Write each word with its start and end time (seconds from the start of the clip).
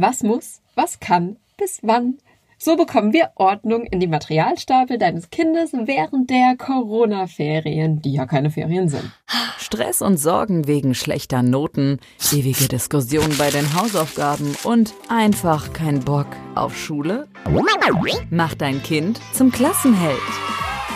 Was 0.00 0.22
muss, 0.22 0.60
was 0.76 1.00
kann, 1.00 1.38
bis 1.56 1.80
wann. 1.82 2.18
So 2.56 2.76
bekommen 2.76 3.12
wir 3.12 3.32
Ordnung 3.34 3.84
in 3.84 3.98
die 3.98 4.06
Materialstapel 4.06 4.96
deines 4.96 5.30
Kindes 5.30 5.72
während 5.72 6.30
der 6.30 6.54
Corona-Ferien, 6.56 8.00
die 8.00 8.12
ja 8.12 8.24
keine 8.26 8.52
Ferien 8.52 8.88
sind. 8.88 9.10
Stress 9.58 10.00
und 10.00 10.16
Sorgen 10.16 10.68
wegen 10.68 10.94
schlechter 10.94 11.42
Noten, 11.42 11.98
ewige 12.30 12.68
Diskussionen 12.68 13.36
bei 13.38 13.50
den 13.50 13.74
Hausaufgaben 13.74 14.54
und 14.62 14.94
einfach 15.08 15.72
kein 15.72 15.98
Bock 15.98 16.28
auf 16.54 16.78
Schule? 16.78 17.26
Mach 18.30 18.54
dein 18.54 18.80
Kind 18.84 19.18
zum 19.32 19.50
Klassenheld. 19.50 20.57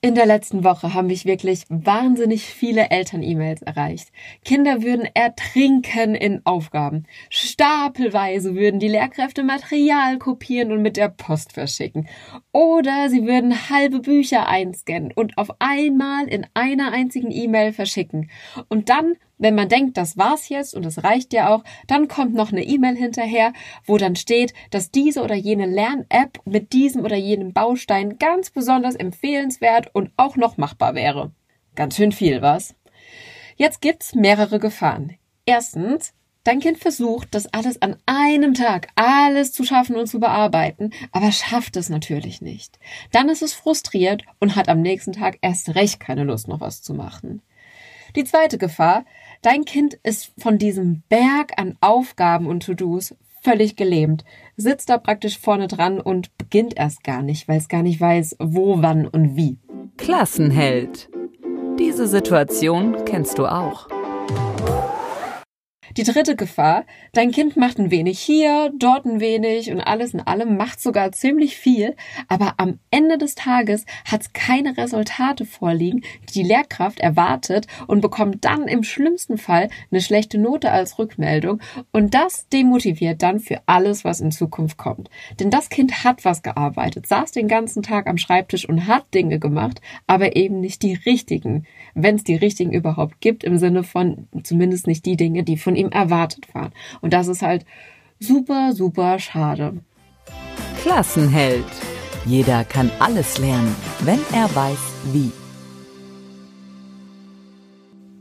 In 0.00 0.14
der 0.14 0.26
letzten 0.26 0.62
Woche 0.62 0.94
haben 0.94 1.08
mich 1.08 1.24
wirklich 1.24 1.64
wahnsinnig 1.70 2.44
viele 2.44 2.88
Eltern-E-Mails 2.88 3.62
erreicht. 3.62 4.12
Kinder 4.44 4.84
würden 4.84 5.08
ertrinken 5.12 6.14
in 6.14 6.40
Aufgaben. 6.46 7.02
Stapelweise 7.30 8.54
würden 8.54 8.78
die 8.78 8.86
Lehrkräfte 8.86 9.42
Material 9.42 10.18
kopieren 10.18 10.70
und 10.70 10.82
mit 10.82 10.96
der 10.96 11.08
Post 11.08 11.52
verschicken. 11.52 12.06
Oder 12.52 13.10
sie 13.10 13.26
würden 13.26 13.70
halbe 13.70 13.98
Bücher 13.98 14.46
einscannen 14.46 15.10
und 15.10 15.36
auf 15.36 15.50
einmal 15.58 16.28
in 16.28 16.46
einer 16.54 16.92
einzigen 16.92 17.32
E-Mail 17.32 17.72
verschicken. 17.72 18.30
Und 18.68 18.90
dann 18.90 19.16
wenn 19.38 19.54
man 19.54 19.68
denkt, 19.68 19.96
das 19.96 20.16
war's 20.16 20.48
jetzt 20.48 20.74
und 20.74 20.84
es 20.84 21.02
reicht 21.04 21.32
ja 21.32 21.54
auch, 21.54 21.64
dann 21.86 22.08
kommt 22.08 22.34
noch 22.34 22.52
eine 22.52 22.64
E-Mail 22.64 22.96
hinterher, 22.96 23.52
wo 23.84 23.96
dann 23.96 24.16
steht, 24.16 24.52
dass 24.70 24.90
diese 24.90 25.22
oder 25.22 25.34
jene 25.34 25.66
Lern-App 25.66 26.40
mit 26.44 26.72
diesem 26.72 27.04
oder 27.04 27.16
jenem 27.16 27.52
Baustein 27.52 28.18
ganz 28.18 28.50
besonders 28.50 28.94
empfehlenswert 28.94 29.94
und 29.94 30.10
auch 30.16 30.36
noch 30.36 30.56
machbar 30.56 30.94
wäre. 30.94 31.32
Ganz 31.74 31.96
schön 31.96 32.12
viel, 32.12 32.42
was? 32.42 32.74
Jetzt 33.56 33.80
gibt's 33.80 34.14
mehrere 34.14 34.58
Gefahren. 34.58 35.16
Erstens, 35.46 36.12
Dein 36.48 36.60
Kind 36.60 36.78
versucht, 36.78 37.34
das 37.34 37.52
alles 37.52 37.82
an 37.82 37.96
einem 38.06 38.54
Tag, 38.54 38.88
alles 38.94 39.52
zu 39.52 39.64
schaffen 39.64 39.96
und 39.96 40.06
zu 40.06 40.18
bearbeiten, 40.18 40.92
aber 41.12 41.30
schafft 41.30 41.76
es 41.76 41.90
natürlich 41.90 42.40
nicht. 42.40 42.78
Dann 43.12 43.28
ist 43.28 43.42
es 43.42 43.52
frustriert 43.52 44.22
und 44.38 44.56
hat 44.56 44.70
am 44.70 44.80
nächsten 44.80 45.12
Tag 45.12 45.36
erst 45.42 45.74
recht 45.74 46.00
keine 46.00 46.24
Lust, 46.24 46.48
noch 46.48 46.60
was 46.60 46.80
zu 46.80 46.94
machen. 46.94 47.42
Die 48.16 48.24
zweite 48.24 48.56
Gefahr, 48.56 49.04
Dein 49.42 49.64
Kind 49.64 49.94
ist 50.02 50.32
von 50.38 50.58
diesem 50.58 51.02
Berg 51.08 51.52
an 51.56 51.76
Aufgaben 51.80 52.46
und 52.46 52.64
To-Dos 52.64 53.14
völlig 53.40 53.76
gelähmt, 53.76 54.24
sitzt 54.56 54.90
da 54.90 54.98
praktisch 54.98 55.38
vorne 55.38 55.68
dran 55.68 56.00
und 56.00 56.36
beginnt 56.38 56.76
erst 56.76 57.04
gar 57.04 57.22
nicht, 57.22 57.46
weil 57.46 57.58
es 57.58 57.68
gar 57.68 57.82
nicht 57.82 58.00
weiß, 58.00 58.36
wo, 58.40 58.82
wann 58.82 59.06
und 59.06 59.36
wie. 59.36 59.58
Klassenheld. 59.96 61.08
Diese 61.78 62.08
Situation 62.08 63.04
kennst 63.04 63.38
du 63.38 63.46
auch. 63.46 63.86
Die 65.98 66.04
dritte 66.04 66.36
Gefahr, 66.36 66.84
dein 67.12 67.32
Kind 67.32 67.56
macht 67.56 67.80
ein 67.80 67.90
wenig 67.90 68.20
hier, 68.20 68.70
dort 68.78 69.04
ein 69.04 69.18
wenig 69.18 69.72
und 69.72 69.80
alles 69.80 70.14
in 70.14 70.20
allem 70.20 70.56
macht 70.56 70.80
sogar 70.80 71.10
ziemlich 71.10 71.56
viel, 71.56 71.96
aber 72.28 72.54
am 72.58 72.78
Ende 72.92 73.18
des 73.18 73.34
Tages 73.34 73.84
hat 74.04 74.20
es 74.20 74.32
keine 74.32 74.76
Resultate 74.76 75.44
vorliegen, 75.44 76.02
die 76.28 76.34
die 76.34 76.42
Lehrkraft 76.44 77.00
erwartet 77.00 77.66
und 77.88 78.00
bekommt 78.00 78.44
dann 78.44 78.68
im 78.68 78.84
schlimmsten 78.84 79.38
Fall 79.38 79.70
eine 79.90 80.00
schlechte 80.00 80.38
Note 80.38 80.70
als 80.70 81.00
Rückmeldung 81.00 81.58
und 81.90 82.14
das 82.14 82.48
demotiviert 82.48 83.20
dann 83.24 83.40
für 83.40 83.60
alles, 83.66 84.04
was 84.04 84.20
in 84.20 84.30
Zukunft 84.30 84.76
kommt. 84.76 85.10
Denn 85.40 85.50
das 85.50 85.68
Kind 85.68 86.04
hat 86.04 86.24
was 86.24 86.44
gearbeitet, 86.44 87.08
saß 87.08 87.32
den 87.32 87.48
ganzen 87.48 87.82
Tag 87.82 88.06
am 88.06 88.18
Schreibtisch 88.18 88.68
und 88.68 88.86
hat 88.86 89.12
Dinge 89.14 89.40
gemacht, 89.40 89.80
aber 90.06 90.36
eben 90.36 90.60
nicht 90.60 90.84
die 90.84 90.94
richtigen, 90.94 91.66
wenn 91.94 92.14
es 92.14 92.22
die 92.22 92.36
richtigen 92.36 92.72
überhaupt 92.72 93.20
gibt, 93.20 93.42
im 93.42 93.58
Sinne 93.58 93.82
von 93.82 94.28
zumindest 94.44 94.86
nicht 94.86 95.04
die 95.04 95.16
Dinge, 95.16 95.42
die 95.42 95.56
von 95.56 95.74
ihm 95.74 95.87
ihm 95.88 95.92
erwartet 95.92 96.54
waren. 96.54 96.72
Und 97.00 97.12
das 97.12 97.28
ist 97.28 97.42
halt 97.42 97.64
super, 98.20 98.72
super 98.72 99.18
schade. 99.18 99.80
Klassenheld. 100.82 101.64
Jeder 102.24 102.64
kann 102.64 102.90
alles 102.98 103.38
lernen, 103.38 103.74
wenn 104.00 104.20
er 104.32 104.54
weiß, 104.54 104.78
wie. 105.12 105.32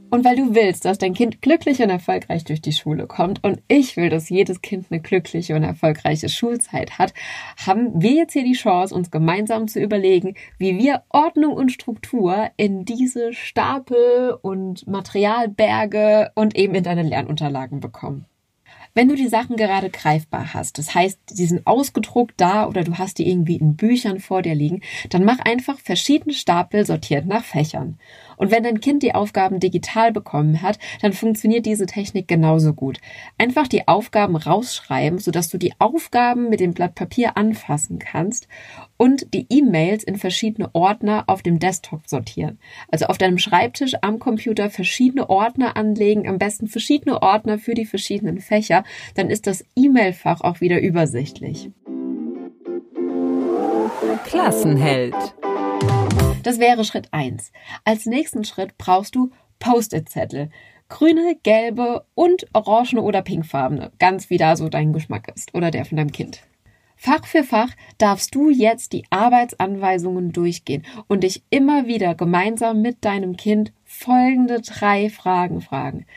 Und 0.09 0.23
weil 0.23 0.37
du 0.37 0.55
willst, 0.55 0.85
dass 0.85 0.97
dein 0.97 1.13
Kind 1.13 1.41
glücklich 1.41 1.81
und 1.81 1.89
erfolgreich 1.89 2.45
durch 2.45 2.61
die 2.61 2.71
Schule 2.71 3.07
kommt 3.07 3.43
und 3.43 3.61
ich 3.67 3.97
will, 3.97 4.09
dass 4.09 4.29
jedes 4.29 4.61
Kind 4.61 4.87
eine 4.89 5.01
glückliche 5.01 5.55
und 5.55 5.63
erfolgreiche 5.63 6.29
Schulzeit 6.29 6.97
hat, 6.97 7.13
haben 7.65 8.01
wir 8.01 8.11
jetzt 8.11 8.33
hier 8.33 8.45
die 8.45 8.53
Chance, 8.53 8.95
uns 8.95 9.11
gemeinsam 9.11 9.67
zu 9.67 9.81
überlegen, 9.81 10.35
wie 10.57 10.77
wir 10.77 11.03
Ordnung 11.09 11.53
und 11.53 11.71
Struktur 11.71 12.49
in 12.55 12.85
diese 12.85 13.33
Stapel 13.33 14.37
und 14.41 14.87
Materialberge 14.87 16.31
und 16.35 16.55
eben 16.55 16.75
in 16.75 16.83
deine 16.83 17.03
Lernunterlagen 17.03 17.81
bekommen. 17.81 18.25
Wenn 18.97 19.09
du 19.09 19.15
die 19.15 19.27
Sachen 19.27 19.57
gerade 19.57 19.91
greifbar 19.91 20.55
hast, 20.55 20.79
das 20.79 20.95
heißt, 20.95 21.19
die 21.29 21.45
sind 21.45 21.67
ausgedruckt 21.67 22.33
da 22.37 22.67
oder 22.67 22.83
du 22.83 22.97
hast 22.97 23.19
die 23.19 23.29
irgendwie 23.29 23.57
in 23.57 23.75
Büchern 23.75 24.19
vor 24.19 24.41
dir 24.41 24.55
liegen, 24.55 24.81
dann 25.11 25.23
mach 25.23 25.37
einfach 25.37 25.77
verschiedene 25.77 26.33
Stapel 26.33 26.83
sortiert 26.83 27.27
nach 27.27 27.43
Fächern. 27.43 27.99
Und 28.37 28.49
wenn 28.49 28.63
dein 28.63 28.81
Kind 28.81 29.03
die 29.03 29.13
Aufgaben 29.13 29.59
digital 29.59 30.11
bekommen 30.11 30.63
hat, 30.63 30.79
dann 31.03 31.13
funktioniert 31.13 31.67
diese 31.67 31.85
Technik 31.85 32.27
genauso 32.27 32.73
gut. 32.73 32.99
Einfach 33.37 33.67
die 33.67 33.87
Aufgaben 33.87 34.35
rausschreiben, 34.35 35.19
sodass 35.19 35.49
du 35.49 35.59
die 35.59 35.73
Aufgaben 35.77 36.49
mit 36.49 36.59
dem 36.59 36.73
Blatt 36.73 36.95
Papier 36.95 37.37
anfassen 37.37 37.99
kannst 37.99 38.47
und 38.97 39.33
die 39.33 39.45
E-Mails 39.49 40.03
in 40.03 40.17
verschiedene 40.17 40.73
Ordner 40.73 41.23
auf 41.27 41.41
dem 41.41 41.59
Desktop 41.59 42.07
sortieren. 42.07 42.59
Also 42.89 43.05
auf 43.05 43.17
deinem 43.17 43.37
Schreibtisch 43.37 43.93
am 44.01 44.19
Computer 44.19 44.69
verschiedene 44.69 45.29
Ordner 45.29 45.77
anlegen, 45.77 46.27
am 46.27 46.37
besten 46.37 46.67
verschiedene 46.67 47.21
Ordner 47.21 47.59
für 47.59 47.73
die 47.73 47.85
verschiedenen 47.85 48.39
Fächer, 48.39 48.83
dann 49.15 49.29
ist 49.29 49.47
das 49.47 49.63
E-Mail-Fach 49.75 50.41
auch 50.41 50.61
wieder 50.61 50.81
übersichtlich. 50.81 51.69
Klassenheld. 54.25 55.15
Das 56.43 56.59
wäre 56.59 56.83
Schritt 56.83 57.09
eins. 57.11 57.51
Als 57.83 58.05
nächsten 58.05 58.43
Schritt 58.43 58.77
brauchst 58.77 59.15
du 59.15 59.31
Post-it-Zettel. 59.59 60.49
Grüne, 60.89 61.35
gelbe 61.43 62.05
und 62.15 62.47
orangene 62.53 63.01
oder 63.01 63.21
pinkfarbene. 63.21 63.91
Ganz 63.99 64.29
wie 64.29 64.37
da 64.37 64.55
so 64.55 64.69
dein 64.69 64.93
Geschmack 64.93 65.31
ist 65.35 65.53
oder 65.53 65.71
der 65.71 65.85
von 65.85 65.97
deinem 65.97 66.11
Kind. 66.11 66.41
Fach 66.99 67.27
für 67.27 67.43
Fach 67.43 67.69
darfst 67.99 68.33
du 68.33 68.49
jetzt 68.49 68.91
die 68.91 69.03
Arbeitsanweisungen 69.11 70.31
durchgehen 70.33 70.83
und 71.07 71.23
dich 71.23 71.43
immer 71.51 71.85
wieder 71.85 72.15
gemeinsam 72.15 72.81
mit 72.81 73.05
deinem 73.05 73.37
Kind 73.37 73.71
folgende 73.85 74.61
drei 74.61 75.09
Fragen 75.09 75.61
fragen. 75.61 76.07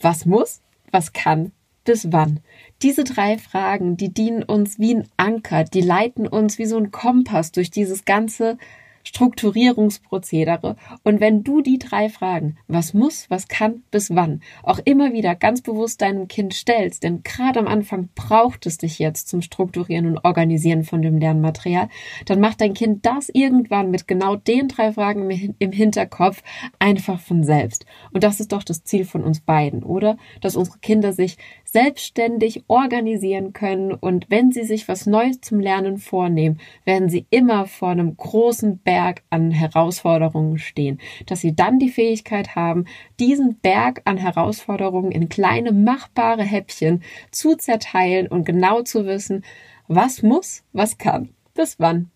Was 0.00 0.26
muss? 0.26 0.62
Was 0.92 1.12
kann? 1.12 1.50
Bis 1.84 2.12
wann? 2.12 2.40
Diese 2.82 3.02
drei 3.02 3.36
Fragen, 3.36 3.96
die 3.96 4.14
dienen 4.14 4.44
uns 4.44 4.78
wie 4.78 4.94
ein 4.94 5.08
Anker, 5.16 5.64
die 5.64 5.80
leiten 5.80 6.28
uns 6.28 6.58
wie 6.58 6.66
so 6.66 6.76
ein 6.76 6.92
Kompass 6.92 7.50
durch 7.50 7.70
dieses 7.70 8.04
ganze 8.04 8.58
Strukturierungsprozedere. 9.04 10.76
Und 11.02 11.20
wenn 11.20 11.44
du 11.44 11.60
die 11.60 11.78
drei 11.78 12.08
Fragen, 12.08 12.56
was 12.66 12.94
muss, 12.94 13.28
was 13.30 13.48
kann, 13.48 13.82
bis 13.90 14.14
wann, 14.14 14.42
auch 14.62 14.78
immer 14.84 15.12
wieder 15.12 15.34
ganz 15.34 15.62
bewusst 15.62 16.02
deinem 16.02 16.28
Kind 16.28 16.54
stellst, 16.54 17.02
denn 17.02 17.22
gerade 17.22 17.58
am 17.60 17.66
Anfang 17.66 18.08
braucht 18.14 18.66
es 18.66 18.78
dich 18.78 18.98
jetzt 18.98 19.28
zum 19.28 19.42
Strukturieren 19.42 20.06
und 20.06 20.24
Organisieren 20.24 20.84
von 20.84 21.02
dem 21.02 21.18
Lernmaterial, 21.18 21.88
dann 22.26 22.40
macht 22.40 22.60
dein 22.60 22.74
Kind 22.74 23.06
das 23.06 23.28
irgendwann 23.28 23.90
mit 23.90 24.08
genau 24.08 24.36
den 24.36 24.68
drei 24.68 24.92
Fragen 24.92 25.30
im 25.58 25.72
Hinterkopf 25.72 26.42
einfach 26.78 27.20
von 27.20 27.44
selbst. 27.44 27.86
Und 28.12 28.24
das 28.24 28.40
ist 28.40 28.52
doch 28.52 28.62
das 28.62 28.84
Ziel 28.84 29.04
von 29.04 29.24
uns 29.24 29.40
beiden, 29.40 29.82
oder? 29.82 30.16
Dass 30.40 30.56
unsere 30.56 30.78
Kinder 30.78 31.12
sich 31.12 31.38
selbstständig 31.64 32.64
organisieren 32.68 33.52
können 33.52 33.92
und 33.92 34.30
wenn 34.30 34.52
sie 34.52 34.64
sich 34.64 34.88
was 34.88 35.06
Neues 35.06 35.40
zum 35.40 35.60
Lernen 35.60 35.98
vornehmen, 35.98 36.60
werden 36.84 37.10
sie 37.10 37.26
immer 37.30 37.66
vor 37.66 37.90
einem 37.90 38.16
großen 38.16 38.78
Berg 38.88 39.22
an 39.28 39.50
Herausforderungen 39.50 40.56
stehen, 40.56 40.98
dass 41.26 41.42
sie 41.42 41.54
dann 41.54 41.78
die 41.78 41.90
Fähigkeit 41.90 42.56
haben, 42.56 42.86
diesen 43.20 43.58
Berg 43.58 44.00
an 44.06 44.16
Herausforderungen 44.16 45.12
in 45.12 45.28
kleine 45.28 45.72
machbare 45.72 46.42
Häppchen 46.42 47.02
zu 47.30 47.54
zerteilen 47.54 48.28
und 48.28 48.46
genau 48.46 48.80
zu 48.80 49.04
wissen, 49.04 49.44
was 49.88 50.22
muss, 50.22 50.64
was 50.72 50.96
kann, 50.96 51.34
bis 51.52 51.78
wann. 51.78 52.10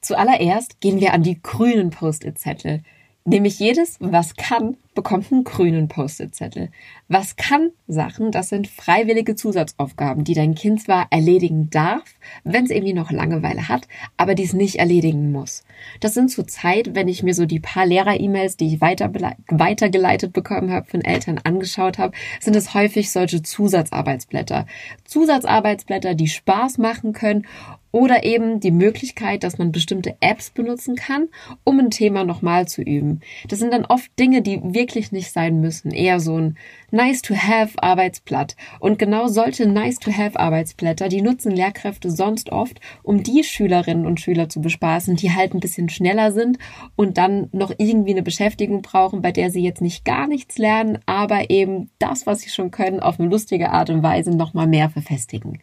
Zuallererst 0.00 0.80
gehen 0.80 0.98
wir 0.98 1.14
an 1.14 1.22
die 1.22 1.40
grünen 1.40 1.90
Post-it-Zettel. 1.90 2.82
Nämlich 3.26 3.58
jedes, 3.58 3.96
was 4.00 4.36
kann, 4.36 4.76
bekommt 4.94 5.32
einen 5.32 5.44
grünen 5.44 5.88
Post-it-Zettel. 5.88 6.68
Was 7.08 7.36
kann 7.36 7.70
Sachen, 7.88 8.30
das 8.30 8.50
sind 8.50 8.68
freiwillige 8.68 9.34
Zusatzaufgaben, 9.34 10.24
die 10.24 10.34
dein 10.34 10.54
Kind 10.54 10.82
zwar 10.82 11.06
erledigen 11.08 11.70
darf, 11.70 12.04
wenn 12.44 12.66
es 12.66 12.70
irgendwie 12.70 12.92
noch 12.92 13.10
Langeweile 13.10 13.68
hat, 13.68 13.88
aber 14.18 14.34
dies 14.34 14.52
nicht 14.52 14.76
erledigen 14.76 15.32
muss. 15.32 15.64
Das 16.00 16.12
sind 16.12 16.30
zur 16.30 16.46
Zeit, 16.46 16.94
wenn 16.94 17.08
ich 17.08 17.22
mir 17.22 17.32
so 17.32 17.46
die 17.46 17.60
paar 17.60 17.86
Lehrer-E-Mails, 17.86 18.58
die 18.58 18.74
ich 18.74 18.82
weiter 18.82 19.10
weitergeleitet 19.48 20.34
bekommen 20.34 20.70
habe 20.70 20.90
von 20.90 21.00
Eltern 21.00 21.40
angeschaut 21.42 21.96
habe, 21.96 22.14
sind 22.40 22.56
es 22.56 22.74
häufig 22.74 23.10
solche 23.10 23.40
Zusatzarbeitsblätter. 23.40 24.66
Zusatzarbeitsblätter, 25.04 26.14
die 26.14 26.28
Spaß 26.28 26.76
machen 26.76 27.14
können 27.14 27.46
oder 27.94 28.24
eben 28.24 28.58
die 28.58 28.72
Möglichkeit, 28.72 29.44
dass 29.44 29.56
man 29.56 29.70
bestimmte 29.70 30.16
Apps 30.18 30.50
benutzen 30.50 30.96
kann, 30.96 31.28
um 31.62 31.78
ein 31.78 31.92
Thema 31.92 32.24
nochmal 32.24 32.66
zu 32.66 32.82
üben. 32.82 33.20
Das 33.46 33.60
sind 33.60 33.72
dann 33.72 33.84
oft 33.84 34.10
Dinge, 34.18 34.42
die 34.42 34.60
wirklich 34.64 35.12
nicht 35.12 35.30
sein 35.30 35.60
müssen. 35.60 35.92
Eher 35.92 36.18
so 36.18 36.36
ein 36.36 36.56
Nice-to-have-Arbeitsblatt. 36.90 38.56
Und 38.80 38.98
genau 38.98 39.28
solche 39.28 39.66
Nice-to-have-Arbeitsblätter, 39.66 41.08
die 41.08 41.22
nutzen 41.22 41.52
Lehrkräfte 41.52 42.10
sonst 42.10 42.50
oft, 42.50 42.80
um 43.04 43.22
die 43.22 43.44
Schülerinnen 43.44 44.06
und 44.06 44.20
Schüler 44.20 44.48
zu 44.48 44.60
bespaßen, 44.60 45.14
die 45.14 45.32
halt 45.32 45.54
ein 45.54 45.60
bisschen 45.60 45.88
schneller 45.88 46.32
sind 46.32 46.58
und 46.96 47.16
dann 47.16 47.48
noch 47.52 47.72
irgendwie 47.78 48.10
eine 48.10 48.24
Beschäftigung 48.24 48.82
brauchen, 48.82 49.22
bei 49.22 49.30
der 49.30 49.50
sie 49.50 49.62
jetzt 49.62 49.82
nicht 49.82 50.04
gar 50.04 50.26
nichts 50.26 50.58
lernen, 50.58 50.98
aber 51.06 51.48
eben 51.48 51.90
das, 52.00 52.26
was 52.26 52.40
sie 52.40 52.50
schon 52.50 52.72
können, 52.72 52.98
auf 52.98 53.20
eine 53.20 53.28
lustige 53.28 53.70
Art 53.70 53.90
und 53.90 54.02
Weise 54.02 54.30
nochmal 54.30 54.66
mehr 54.66 54.90
verfestigen. 54.90 55.60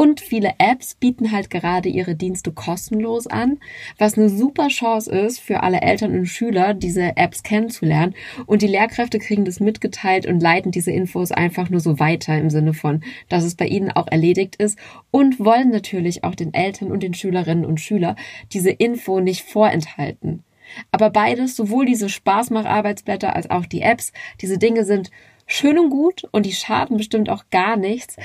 Und 0.00 0.22
viele 0.22 0.54
Apps 0.56 0.94
bieten 0.94 1.30
halt 1.30 1.50
gerade 1.50 1.90
ihre 1.90 2.14
Dienste 2.14 2.52
kostenlos 2.52 3.26
an, 3.26 3.58
was 3.98 4.16
eine 4.16 4.30
super 4.30 4.68
Chance 4.68 5.10
ist 5.10 5.40
für 5.40 5.62
alle 5.62 5.82
Eltern 5.82 6.14
und 6.18 6.24
Schüler, 6.24 6.72
diese 6.72 7.18
Apps 7.18 7.42
kennenzulernen. 7.42 8.14
Und 8.46 8.62
die 8.62 8.66
Lehrkräfte 8.66 9.18
kriegen 9.18 9.44
das 9.44 9.60
mitgeteilt 9.60 10.24
und 10.24 10.40
leiten 10.40 10.72
diese 10.72 10.90
Infos 10.90 11.32
einfach 11.32 11.68
nur 11.68 11.80
so 11.80 11.98
weiter 11.98 12.38
im 12.38 12.48
Sinne 12.48 12.72
von, 12.72 13.02
dass 13.28 13.44
es 13.44 13.56
bei 13.56 13.66
ihnen 13.66 13.90
auch 13.90 14.06
erledigt 14.06 14.56
ist 14.56 14.78
und 15.10 15.38
wollen 15.38 15.68
natürlich 15.68 16.24
auch 16.24 16.34
den 16.34 16.54
Eltern 16.54 16.90
und 16.90 17.02
den 17.02 17.12
Schülerinnen 17.12 17.66
und 17.66 17.78
Schüler 17.78 18.16
diese 18.54 18.70
Info 18.70 19.20
nicht 19.20 19.44
vorenthalten. 19.44 20.44
Aber 20.92 21.10
beides, 21.10 21.56
sowohl 21.56 21.84
diese 21.84 22.08
Spaßmacharbeitsblätter 22.08 23.36
als 23.36 23.50
auch 23.50 23.66
die 23.66 23.82
Apps, 23.82 24.12
diese 24.40 24.56
Dinge 24.56 24.84
sind 24.86 25.10
schön 25.50 25.78
und 25.78 25.90
gut 25.90 26.26
und 26.30 26.46
die 26.46 26.52
schaden 26.52 26.96
bestimmt 26.96 27.28
auch 27.28 27.44
gar 27.50 27.76
nichts. 27.76 28.16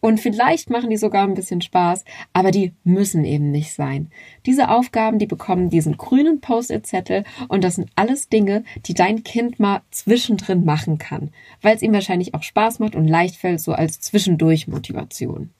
Und 0.00 0.20
vielleicht 0.20 0.68
machen 0.68 0.90
die 0.90 0.98
sogar 0.98 1.26
ein 1.26 1.34
bisschen 1.34 1.62
Spaß, 1.62 2.04
aber 2.34 2.50
die 2.50 2.74
müssen 2.84 3.24
eben 3.24 3.50
nicht 3.50 3.72
sein. 3.72 4.10
Diese 4.44 4.68
Aufgaben, 4.68 5.18
die 5.18 5.26
bekommen 5.26 5.70
diesen 5.70 5.96
grünen 5.96 6.40
Post-it-Zettel 6.40 7.24
und 7.48 7.64
das 7.64 7.76
sind 7.76 7.90
alles 7.96 8.28
Dinge, 8.28 8.64
die 8.84 8.94
dein 8.94 9.24
Kind 9.24 9.58
mal 9.58 9.80
zwischendrin 9.90 10.64
machen 10.64 10.98
kann, 10.98 11.30
weil 11.62 11.74
es 11.74 11.82
ihm 11.82 11.94
wahrscheinlich 11.94 12.34
auch 12.34 12.42
Spaß 12.42 12.80
macht 12.80 12.94
und 12.94 13.08
leicht 13.08 13.36
fällt, 13.36 13.60
so 13.60 13.72
als 13.72 14.00
Zwischendurch-Motivation. 14.00 15.50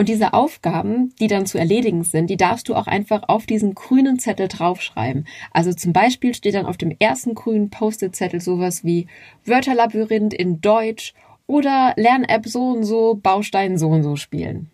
Und 0.00 0.08
diese 0.08 0.32
Aufgaben, 0.32 1.12
die 1.18 1.26
dann 1.26 1.44
zu 1.44 1.58
erledigen 1.58 2.04
sind, 2.04 2.30
die 2.30 2.36
darfst 2.36 2.68
du 2.68 2.76
auch 2.76 2.86
einfach 2.86 3.24
auf 3.26 3.46
diesen 3.46 3.74
grünen 3.74 4.20
Zettel 4.20 4.46
draufschreiben. 4.46 5.26
Also 5.50 5.72
zum 5.72 5.92
Beispiel 5.92 6.34
steht 6.34 6.54
dann 6.54 6.66
auf 6.66 6.76
dem 6.76 6.94
ersten 6.96 7.34
grünen 7.34 7.68
Post-it-Zettel 7.68 8.40
sowas 8.40 8.84
wie 8.84 9.08
Wörterlabyrinth 9.44 10.32
in 10.32 10.60
Deutsch 10.60 11.14
oder 11.48 11.94
Lern-App 11.96 12.46
so 12.46 12.70
und 12.70 12.84
so, 12.84 13.18
Baustein 13.20 13.76
so 13.76 13.88
und 13.88 14.04
so 14.04 14.14
spielen. 14.14 14.70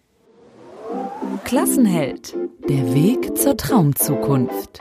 Klassenheld. 1.44 2.36
Der 2.68 2.94
Weg 2.94 3.38
zur 3.38 3.56
Traumzukunft. 3.56 4.80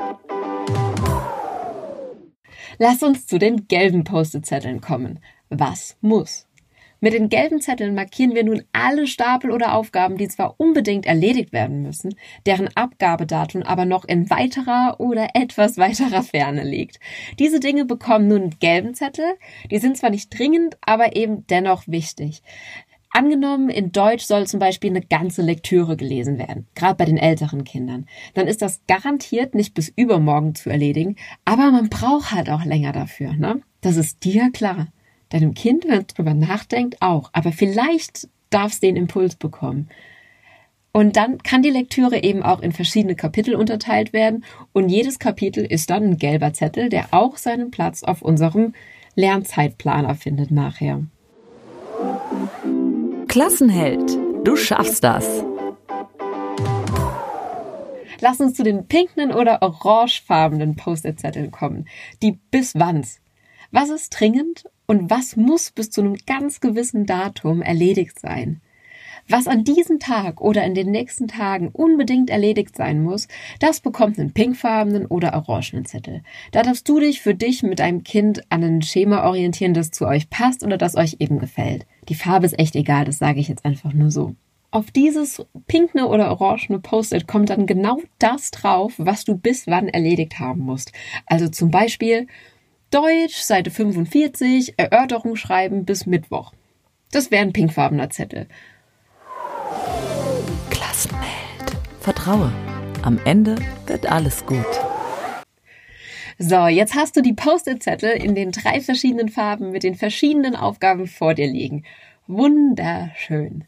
Lass 2.79 3.01
uns 3.01 3.27
zu 3.27 3.39
den 3.39 3.69
gelben 3.69 4.03
Post-it-Zetteln 4.03 4.81
kommen. 4.81 5.19
Was 5.49 5.95
muss? 6.01 6.47
Mit 7.03 7.11
den 7.11 7.27
gelben 7.27 7.59
Zetteln 7.59 7.95
markieren 7.95 8.33
wir 8.33 8.45
nun 8.45 8.63
alle 8.71 9.07
Stapel 9.07 9.51
oder 9.51 9.75
Aufgaben, 9.75 10.15
die 10.15 10.29
zwar 10.29 10.57
unbedingt 10.57 11.05
erledigt 11.05 11.51
werden 11.51 11.81
müssen, 11.81 12.15
deren 12.45 12.69
Abgabedatum 12.77 13.61
aber 13.61 13.83
noch 13.83 14.05
in 14.05 14.29
weiterer 14.29 14.95
oder 14.99 15.27
etwas 15.33 15.77
weiterer 15.77 16.23
Ferne 16.23 16.63
liegt. 16.63 17.01
Diese 17.39 17.59
Dinge 17.59 17.83
bekommen 17.83 18.29
nun 18.29 18.51
gelben 18.61 18.93
Zettel. 18.93 19.25
Die 19.69 19.79
sind 19.79 19.97
zwar 19.97 20.11
nicht 20.11 20.29
dringend, 20.29 20.77
aber 20.79 21.17
eben 21.17 21.45
dennoch 21.47 21.83
wichtig. 21.87 22.41
Angenommen, 23.09 23.67
in 23.67 23.91
Deutsch 23.91 24.23
soll 24.23 24.47
zum 24.47 24.61
Beispiel 24.61 24.91
eine 24.91 25.05
ganze 25.05 25.41
Lektüre 25.41 25.97
gelesen 25.97 26.37
werden, 26.37 26.67
gerade 26.73 26.95
bei 26.95 27.03
den 27.03 27.17
älteren 27.17 27.65
Kindern. 27.65 28.05
Dann 28.33 28.47
ist 28.47 28.61
das 28.61 28.79
garantiert 28.87 29.55
nicht 29.55 29.73
bis 29.73 29.91
übermorgen 29.93 30.55
zu 30.55 30.69
erledigen, 30.69 31.17
aber 31.43 31.69
man 31.69 31.89
braucht 31.89 32.31
halt 32.31 32.49
auch 32.49 32.63
länger 32.63 32.93
dafür, 32.93 33.33
ne? 33.33 33.61
Das 33.81 33.97
ist 33.97 34.23
dir 34.23 34.53
klar. 34.53 34.87
Deinem 35.33 35.55
Kind, 35.55 35.85
wenn 35.87 36.01
es 36.01 36.07
drüber 36.07 36.35
nachdenkt, 36.35 37.01
auch. 37.01 37.31
Aber 37.33 37.51
vielleicht 37.51 38.27
darf 38.51 38.71
es 38.73 38.79
den 38.79 38.95
Impuls 38.95 39.35
bekommen. 39.35 39.89
Und 40.91 41.17
dann 41.17 41.39
kann 41.39 41.63
die 41.63 41.71
Lektüre 41.71 42.21
eben 42.21 42.43
auch 42.43 42.59
in 42.61 42.71
verschiedene 42.71 43.15
Kapitel 43.15 43.55
unterteilt 43.55 44.13
werden. 44.13 44.45
Und 44.73 44.89
jedes 44.89 45.17
Kapitel 45.17 45.65
ist 45.65 45.89
dann 45.89 46.03
ein 46.03 46.17
gelber 46.17 46.53
Zettel, 46.53 46.89
der 46.89 47.07
auch 47.11 47.37
seinen 47.37 47.71
Platz 47.71 48.03
auf 48.03 48.21
unserem 48.21 48.73
Lernzeitplaner 49.15 50.13
findet 50.13 50.51
nachher. 50.51 51.01
Klassenheld, 53.27 54.15
du 54.43 54.55
schaffst 54.55 55.03
das. 55.03 55.43
Lass 58.21 58.39
uns 58.39 58.53
zu 58.53 58.61
den 58.63 58.85
pinken 58.85 59.31
oder 59.31 59.63
orangefarbenen 59.63 60.75
Post-it-Zetteln 60.75 61.49
kommen. 61.49 61.87
Die 62.21 62.33
bis 62.51 62.75
wanns. 62.75 63.22
Was 63.75 63.89
ist 63.89 64.11
dringend 64.11 64.65
und 64.85 65.09
was 65.09 65.35
muss 65.35 65.71
bis 65.71 65.89
zu 65.89 66.01
einem 66.01 66.15
ganz 66.27 66.61
gewissen 66.61 67.07
Datum 67.07 67.63
erledigt 67.63 68.19
sein. 68.19 68.61
Was 69.27 69.47
an 69.47 69.63
diesem 69.63 69.97
Tag 69.97 70.41
oder 70.41 70.63
in 70.63 70.75
den 70.75 70.91
nächsten 70.91 71.27
Tagen 71.27 71.69
unbedingt 71.69 72.29
erledigt 72.29 72.75
sein 72.75 73.01
muss, 73.01 73.27
das 73.59 73.79
bekommt 73.79 74.19
einen 74.19 74.31
pinkfarbenen 74.31 75.07
oder 75.07 75.33
orangenen 75.33 75.85
Zettel. 75.85 76.21
Da 76.51 76.61
darfst 76.61 76.87
du 76.87 76.99
dich 76.99 77.21
für 77.23 77.33
dich 77.33 77.63
mit 77.63 77.79
deinem 77.79 78.03
Kind 78.03 78.43
an 78.51 78.63
ein 78.63 78.83
Schema 78.83 79.23
orientieren, 79.25 79.73
das 79.73 79.89
zu 79.89 80.05
euch 80.05 80.29
passt 80.29 80.63
oder 80.63 80.77
das 80.77 80.95
euch 80.95 81.15
eben 81.17 81.39
gefällt. 81.39 81.87
Die 82.09 82.15
Farbe 82.15 82.45
ist 82.45 82.59
echt 82.59 82.75
egal, 82.75 83.05
das 83.05 83.17
sage 83.17 83.39
ich 83.39 83.47
jetzt 83.47 83.65
einfach 83.65 83.93
nur 83.93 84.11
so. 84.11 84.35
Auf 84.69 84.91
dieses 84.91 85.43
pinkne 85.67 86.07
oder 86.07 86.29
orangene 86.29 86.77
Post-it 86.77 87.27
kommt 87.27 87.49
dann 87.49 87.65
genau 87.65 88.01
das 88.19 88.51
drauf, 88.51 88.93
was 88.97 89.25
du 89.25 89.35
bis 89.35 89.65
wann 89.65 89.87
erledigt 89.87 90.37
haben 90.39 90.61
musst. 90.61 90.91
Also 91.25 91.47
zum 91.47 91.71
Beispiel 91.71 92.27
Deutsch, 92.93 93.37
Seite 93.37 93.71
45, 93.71 94.75
Erörterung 94.77 95.35
schreiben 95.35 95.83
bis 95.83 96.05
Mittwoch. 96.05 96.53
Das 97.11 97.31
wäre 97.31 97.41
ein 97.41 97.51
pinkfarbener 97.51 98.11
Zettel. 98.11 98.45
Klassenheld. 100.69 101.25
Vertraue. 102.01 102.53
Am 103.01 103.19
Ende 103.25 103.55
wird 103.87 104.05
alles 104.05 104.45
gut. 104.45 104.67
So, 106.37 106.67
jetzt 106.67 106.93
hast 106.93 107.17
du 107.17 107.21
die 107.23 107.33
Post-it-Zettel 107.33 108.11
in 108.11 108.35
den 108.35 108.51
drei 108.51 108.79
verschiedenen 108.79 109.29
Farben 109.29 109.71
mit 109.71 109.81
den 109.81 109.95
verschiedenen 109.95 110.55
Aufgaben 110.55 111.07
vor 111.07 111.33
dir 111.33 111.47
liegen. 111.47 111.85
Wunderschön. 112.27 113.63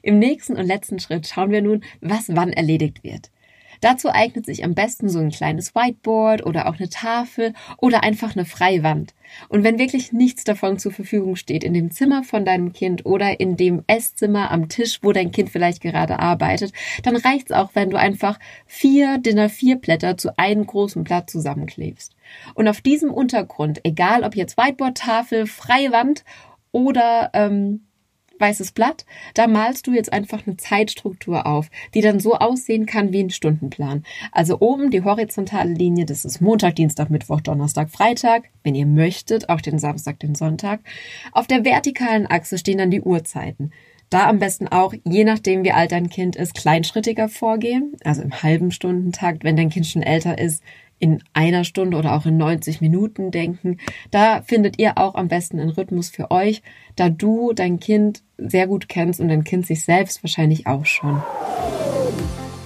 Im 0.00 0.18
nächsten 0.18 0.56
und 0.56 0.64
letzten 0.64 0.98
Schritt 0.98 1.28
schauen 1.28 1.50
wir 1.50 1.60
nun, 1.60 1.84
was 2.00 2.34
wann 2.34 2.54
erledigt 2.54 3.04
wird. 3.04 3.30
Dazu 3.84 4.08
eignet 4.08 4.46
sich 4.46 4.64
am 4.64 4.74
besten 4.74 5.10
so 5.10 5.18
ein 5.18 5.28
kleines 5.28 5.74
Whiteboard 5.74 6.46
oder 6.46 6.68
auch 6.68 6.78
eine 6.78 6.88
Tafel 6.88 7.52
oder 7.76 8.02
einfach 8.02 8.34
eine 8.34 8.46
freie 8.46 8.82
Wand. 8.82 9.12
Und 9.50 9.62
wenn 9.62 9.78
wirklich 9.78 10.10
nichts 10.10 10.42
davon 10.42 10.78
zur 10.78 10.90
Verfügung 10.90 11.36
steht 11.36 11.62
in 11.62 11.74
dem 11.74 11.90
Zimmer 11.90 12.24
von 12.24 12.46
deinem 12.46 12.72
Kind 12.72 13.04
oder 13.04 13.40
in 13.40 13.58
dem 13.58 13.84
Esszimmer 13.86 14.50
am 14.50 14.70
Tisch, 14.70 15.00
wo 15.02 15.12
dein 15.12 15.32
Kind 15.32 15.50
vielleicht 15.50 15.82
gerade 15.82 16.18
arbeitet, 16.18 16.72
dann 17.02 17.14
reicht's 17.14 17.52
auch, 17.52 17.72
wenn 17.74 17.90
du 17.90 17.98
einfach 17.98 18.38
vier 18.64 19.18
Dinner 19.18 19.50
vier 19.50 19.76
Blätter 19.76 20.16
zu 20.16 20.38
einem 20.38 20.66
großen 20.66 21.04
Blatt 21.04 21.28
zusammenklebst. 21.28 22.16
Und 22.54 22.68
auf 22.68 22.80
diesem 22.80 23.12
Untergrund, 23.12 23.80
egal 23.84 24.24
ob 24.24 24.34
jetzt 24.34 24.56
Whiteboard, 24.56 24.96
Tafel, 24.96 25.46
freie 25.46 25.92
oder 26.72 27.28
ähm, 27.34 27.83
weißes 28.38 28.72
Blatt, 28.72 29.04
da 29.34 29.46
malst 29.46 29.86
du 29.86 29.92
jetzt 29.92 30.12
einfach 30.12 30.46
eine 30.46 30.56
Zeitstruktur 30.56 31.46
auf, 31.46 31.70
die 31.94 32.00
dann 32.00 32.20
so 32.20 32.34
aussehen 32.34 32.86
kann 32.86 33.12
wie 33.12 33.20
ein 33.20 33.30
Stundenplan. 33.30 34.04
Also 34.32 34.60
oben 34.60 34.90
die 34.90 35.02
horizontale 35.02 35.72
Linie, 35.72 36.04
das 36.04 36.24
ist 36.24 36.40
Montag, 36.40 36.76
Dienstag, 36.76 37.10
Mittwoch, 37.10 37.40
Donnerstag, 37.40 37.90
Freitag, 37.90 38.44
wenn 38.62 38.74
ihr 38.74 38.86
möchtet, 38.86 39.48
auch 39.48 39.60
den 39.60 39.78
Samstag, 39.78 40.18
den 40.20 40.34
Sonntag. 40.34 40.80
Auf 41.32 41.46
der 41.46 41.64
vertikalen 41.64 42.26
Achse 42.26 42.58
stehen 42.58 42.78
dann 42.78 42.90
die 42.90 43.02
Uhrzeiten. 43.02 43.72
Da 44.10 44.28
am 44.28 44.38
besten 44.38 44.68
auch, 44.68 44.94
je 45.04 45.24
nachdem 45.24 45.64
wie 45.64 45.72
alt 45.72 45.92
dein 45.92 46.08
Kind 46.08 46.36
ist, 46.36 46.54
kleinschrittiger 46.54 47.28
vorgehen, 47.28 47.96
also 48.04 48.22
im 48.22 48.42
halben 48.42 48.70
Stundentakt, 48.70 49.44
wenn 49.44 49.56
dein 49.56 49.70
Kind 49.70 49.86
schon 49.86 50.02
älter 50.02 50.38
ist, 50.38 50.62
in 51.04 51.22
einer 51.34 51.64
Stunde 51.64 51.98
oder 51.98 52.14
auch 52.14 52.24
in 52.24 52.38
90 52.38 52.80
Minuten 52.80 53.30
denken. 53.30 53.76
Da 54.10 54.40
findet 54.40 54.78
ihr 54.78 54.96
auch 54.96 55.14
am 55.16 55.28
besten 55.28 55.60
einen 55.60 55.68
Rhythmus 55.68 56.08
für 56.08 56.30
euch, 56.30 56.62
da 56.96 57.10
du 57.10 57.52
dein 57.52 57.78
Kind 57.78 58.22
sehr 58.38 58.66
gut 58.66 58.88
kennst 58.88 59.20
und 59.20 59.28
dein 59.28 59.44
Kind 59.44 59.66
sich 59.66 59.84
selbst 59.84 60.24
wahrscheinlich 60.24 60.66
auch 60.66 60.86
schon. 60.86 61.22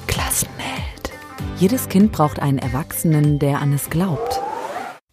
Klassenheld. 0.06 1.10
Jedes 1.58 1.88
Kind 1.88 2.12
braucht 2.12 2.38
einen 2.38 2.58
Erwachsenen, 2.58 3.40
der 3.40 3.60
an 3.60 3.72
es 3.72 3.90
glaubt. 3.90 4.40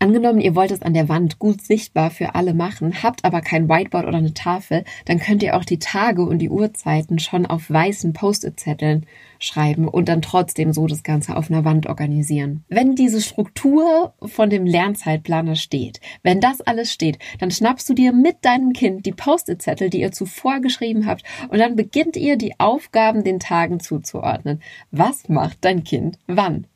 Angenommen, 0.06 0.40
ihr 0.40 0.54
wollt 0.54 0.70
es 0.70 0.84
an 0.84 0.94
der 0.94 1.10
Wand 1.10 1.40
gut 1.40 1.64
sichtbar 1.64 2.12
für 2.12 2.36
alle 2.36 2.54
machen, 2.54 3.02
habt 3.02 3.26
aber 3.26 3.42
kein 3.42 3.68
Whiteboard 3.68 4.06
oder 4.06 4.20
eine 4.20 4.36
Tafel, 4.36 4.84
dann 5.06 5.18
könnt 5.18 5.42
ihr 5.42 5.58
auch 5.58 5.66
die 5.66 5.80
Tage 5.80 6.22
und 6.22 6.38
die 6.38 6.52
Uhrzeiten 6.52 7.18
schon 7.18 7.48
auf 7.48 7.72
weißen 7.72 8.14
Post-it-Zetteln 8.14 9.08
schreiben 9.40 9.88
und 9.88 10.08
dann 10.08 10.22
trotzdem 10.22 10.74
so 10.74 10.86
das 10.86 11.02
Ganze 11.02 11.36
auf 11.36 11.50
einer 11.50 11.66
Wand 11.66 11.88
organisieren. 11.88 12.64
Wenn 12.70 12.94
diese 12.94 13.20
Struktur 13.20 14.14
von 14.22 14.52
dem 14.52 14.68
Lernzeitplaner 14.68 15.56
steht, 15.56 16.00
wenn 16.22 16.40
das 16.40 16.62
alles 16.62 16.94
steht, 16.94 17.18
dann 17.40 17.50
schnappst 17.50 17.90
du 17.90 17.96
dir 17.96 18.14
mit 18.14 18.46
deinem 18.46 18.74
Kind 18.74 19.08
die 19.08 19.12
Post-it-Zettel, 19.12 19.90
die 19.90 20.02
ihr 20.02 20.12
zuvor 20.12 20.60
geschrieben 20.60 21.08
habt, 21.08 21.24
und 21.50 21.58
dann 21.58 21.76
beginnt 21.76 22.16
ihr 22.16 22.38
die 22.38 22.60
Aufgaben 22.60 23.24
den 23.24 23.40
Tagen 23.40 23.80
zuzuordnen. 23.80 24.62
Was 24.92 25.30
macht 25.30 25.58
dein 25.62 25.84
Kind 25.84 26.20
wann? 26.28 26.68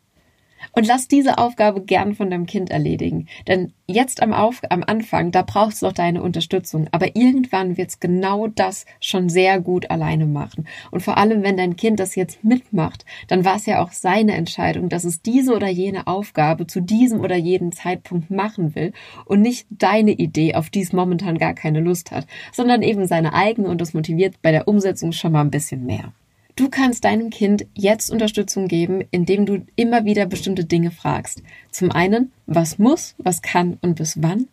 Und 0.73 0.87
lass 0.87 1.07
diese 1.07 1.37
Aufgabe 1.37 1.81
gern 1.81 2.15
von 2.15 2.29
deinem 2.29 2.45
Kind 2.45 2.69
erledigen. 2.69 3.27
Denn 3.47 3.73
jetzt 3.87 4.21
am, 4.21 4.33
Auf 4.33 4.61
am 4.69 4.83
Anfang, 4.83 5.31
da 5.31 5.41
brauchst 5.41 5.81
du 5.81 5.87
noch 5.87 5.93
deine 5.93 6.21
Unterstützung. 6.21 6.87
Aber 6.91 7.15
irgendwann 7.15 7.77
wird's 7.77 7.99
genau 7.99 8.47
das 8.47 8.85
schon 8.99 9.29
sehr 9.29 9.59
gut 9.59 9.89
alleine 9.89 10.25
machen. 10.25 10.67
Und 10.91 11.01
vor 11.01 11.17
allem, 11.17 11.43
wenn 11.43 11.57
dein 11.57 11.75
Kind 11.75 11.99
das 11.99 12.15
jetzt 12.15 12.43
mitmacht, 12.43 13.05
dann 13.27 13.45
war 13.45 13.55
es 13.55 13.65
ja 13.65 13.83
auch 13.83 13.91
seine 13.91 14.33
Entscheidung, 14.33 14.89
dass 14.89 15.03
es 15.03 15.21
diese 15.21 15.55
oder 15.55 15.67
jene 15.67 16.07
Aufgabe 16.07 16.67
zu 16.67 16.81
diesem 16.81 17.21
oder 17.21 17.35
jedem 17.35 17.71
Zeitpunkt 17.71 18.29
machen 18.29 18.75
will 18.75 18.93
und 19.25 19.41
nicht 19.41 19.67
deine 19.69 20.11
Idee, 20.11 20.55
auf 20.55 20.69
die 20.69 20.81
es 20.81 20.93
momentan 20.93 21.37
gar 21.37 21.53
keine 21.53 21.79
Lust 21.79 22.11
hat, 22.11 22.27
sondern 22.51 22.81
eben 22.81 23.07
seine 23.07 23.33
eigene 23.33 23.67
und 23.67 23.81
das 23.81 23.93
motiviert 23.93 24.41
bei 24.41 24.51
der 24.51 24.67
Umsetzung 24.67 25.11
schon 25.11 25.31
mal 25.31 25.41
ein 25.41 25.51
bisschen 25.51 25.85
mehr. 25.85 26.13
Du 26.59 26.67
kannst 26.67 27.05
deinem 27.05 27.29
Kind 27.29 27.67
jetzt 27.73 28.11
Unterstützung 28.11 28.67
geben, 28.67 29.01
indem 29.11 29.45
du 29.45 29.65
immer 29.77 30.03
wieder 30.03 30.25
bestimmte 30.25 30.65
Dinge 30.65 30.91
fragst. 30.91 31.41
Zum 31.71 31.89
einen, 31.89 32.33
was 32.47 32.77
muss, 32.77 33.15
was 33.17 33.41
kann 33.41 33.77
und 33.79 33.95
bis 33.95 34.21
wann. 34.21 34.49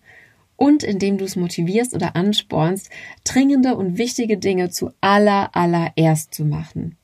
Und 0.54 0.84
indem 0.84 1.18
du 1.18 1.25
es 1.25 1.34
motivierst 1.34 1.96
oder 1.96 2.14
anspornst, 2.14 2.90
dringende 3.25 3.75
und 3.75 3.98
wichtige 3.98 4.38
Dinge 4.38 4.70
zu 4.70 4.92
aller, 5.00 5.56
allererst 5.56 6.32
zu 6.32 6.44
machen. 6.44 6.96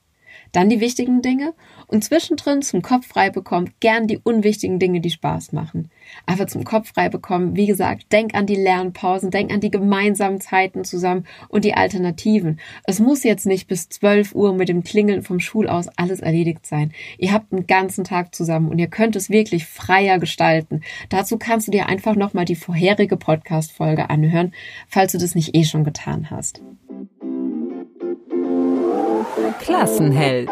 Dann 0.52 0.68
die 0.68 0.80
wichtigen 0.80 1.22
Dinge 1.22 1.54
und 1.86 2.04
zwischendrin 2.04 2.62
zum 2.62 2.82
Kopf 2.82 3.06
frei 3.06 3.30
bekommt 3.30 3.80
gern 3.80 4.06
die 4.06 4.18
unwichtigen 4.18 4.78
Dinge, 4.78 5.00
die 5.00 5.10
Spaß 5.10 5.52
machen. 5.52 5.90
Aber 6.26 6.46
zum 6.46 6.64
Kopf 6.64 6.92
frei 6.92 7.08
bekommen, 7.08 7.56
wie 7.56 7.66
gesagt, 7.66 8.12
denk 8.12 8.34
an 8.34 8.46
die 8.46 8.56
Lernpausen, 8.56 9.30
denk 9.30 9.52
an 9.52 9.60
die 9.60 9.70
gemeinsamen 9.70 10.40
Zeiten 10.40 10.84
zusammen 10.84 11.26
und 11.48 11.64
die 11.64 11.74
Alternativen. 11.74 12.60
Es 12.84 13.00
muss 13.00 13.24
jetzt 13.24 13.46
nicht 13.46 13.66
bis 13.66 13.88
12 13.88 14.34
Uhr 14.34 14.54
mit 14.54 14.68
dem 14.68 14.84
Klingeln 14.84 15.22
vom 15.22 15.40
Schul 15.40 15.68
aus 15.68 15.88
alles 15.96 16.20
erledigt 16.20 16.66
sein. 16.66 16.92
Ihr 17.18 17.32
habt 17.32 17.52
einen 17.52 17.66
ganzen 17.66 18.04
Tag 18.04 18.34
zusammen 18.34 18.68
und 18.68 18.78
ihr 18.78 18.88
könnt 18.88 19.16
es 19.16 19.30
wirklich 19.30 19.66
freier 19.66 20.18
gestalten. 20.18 20.82
Dazu 21.08 21.38
kannst 21.38 21.66
du 21.66 21.72
dir 21.72 21.86
einfach 21.86 22.14
nochmal 22.14 22.44
die 22.44 22.56
vorherige 22.56 23.16
Podcast-Folge 23.16 24.10
anhören, 24.10 24.52
falls 24.88 25.12
du 25.12 25.18
das 25.18 25.34
nicht 25.34 25.56
eh 25.56 25.64
schon 25.64 25.84
getan 25.84 26.30
hast. 26.30 26.62
Klassenheld. 29.52 30.50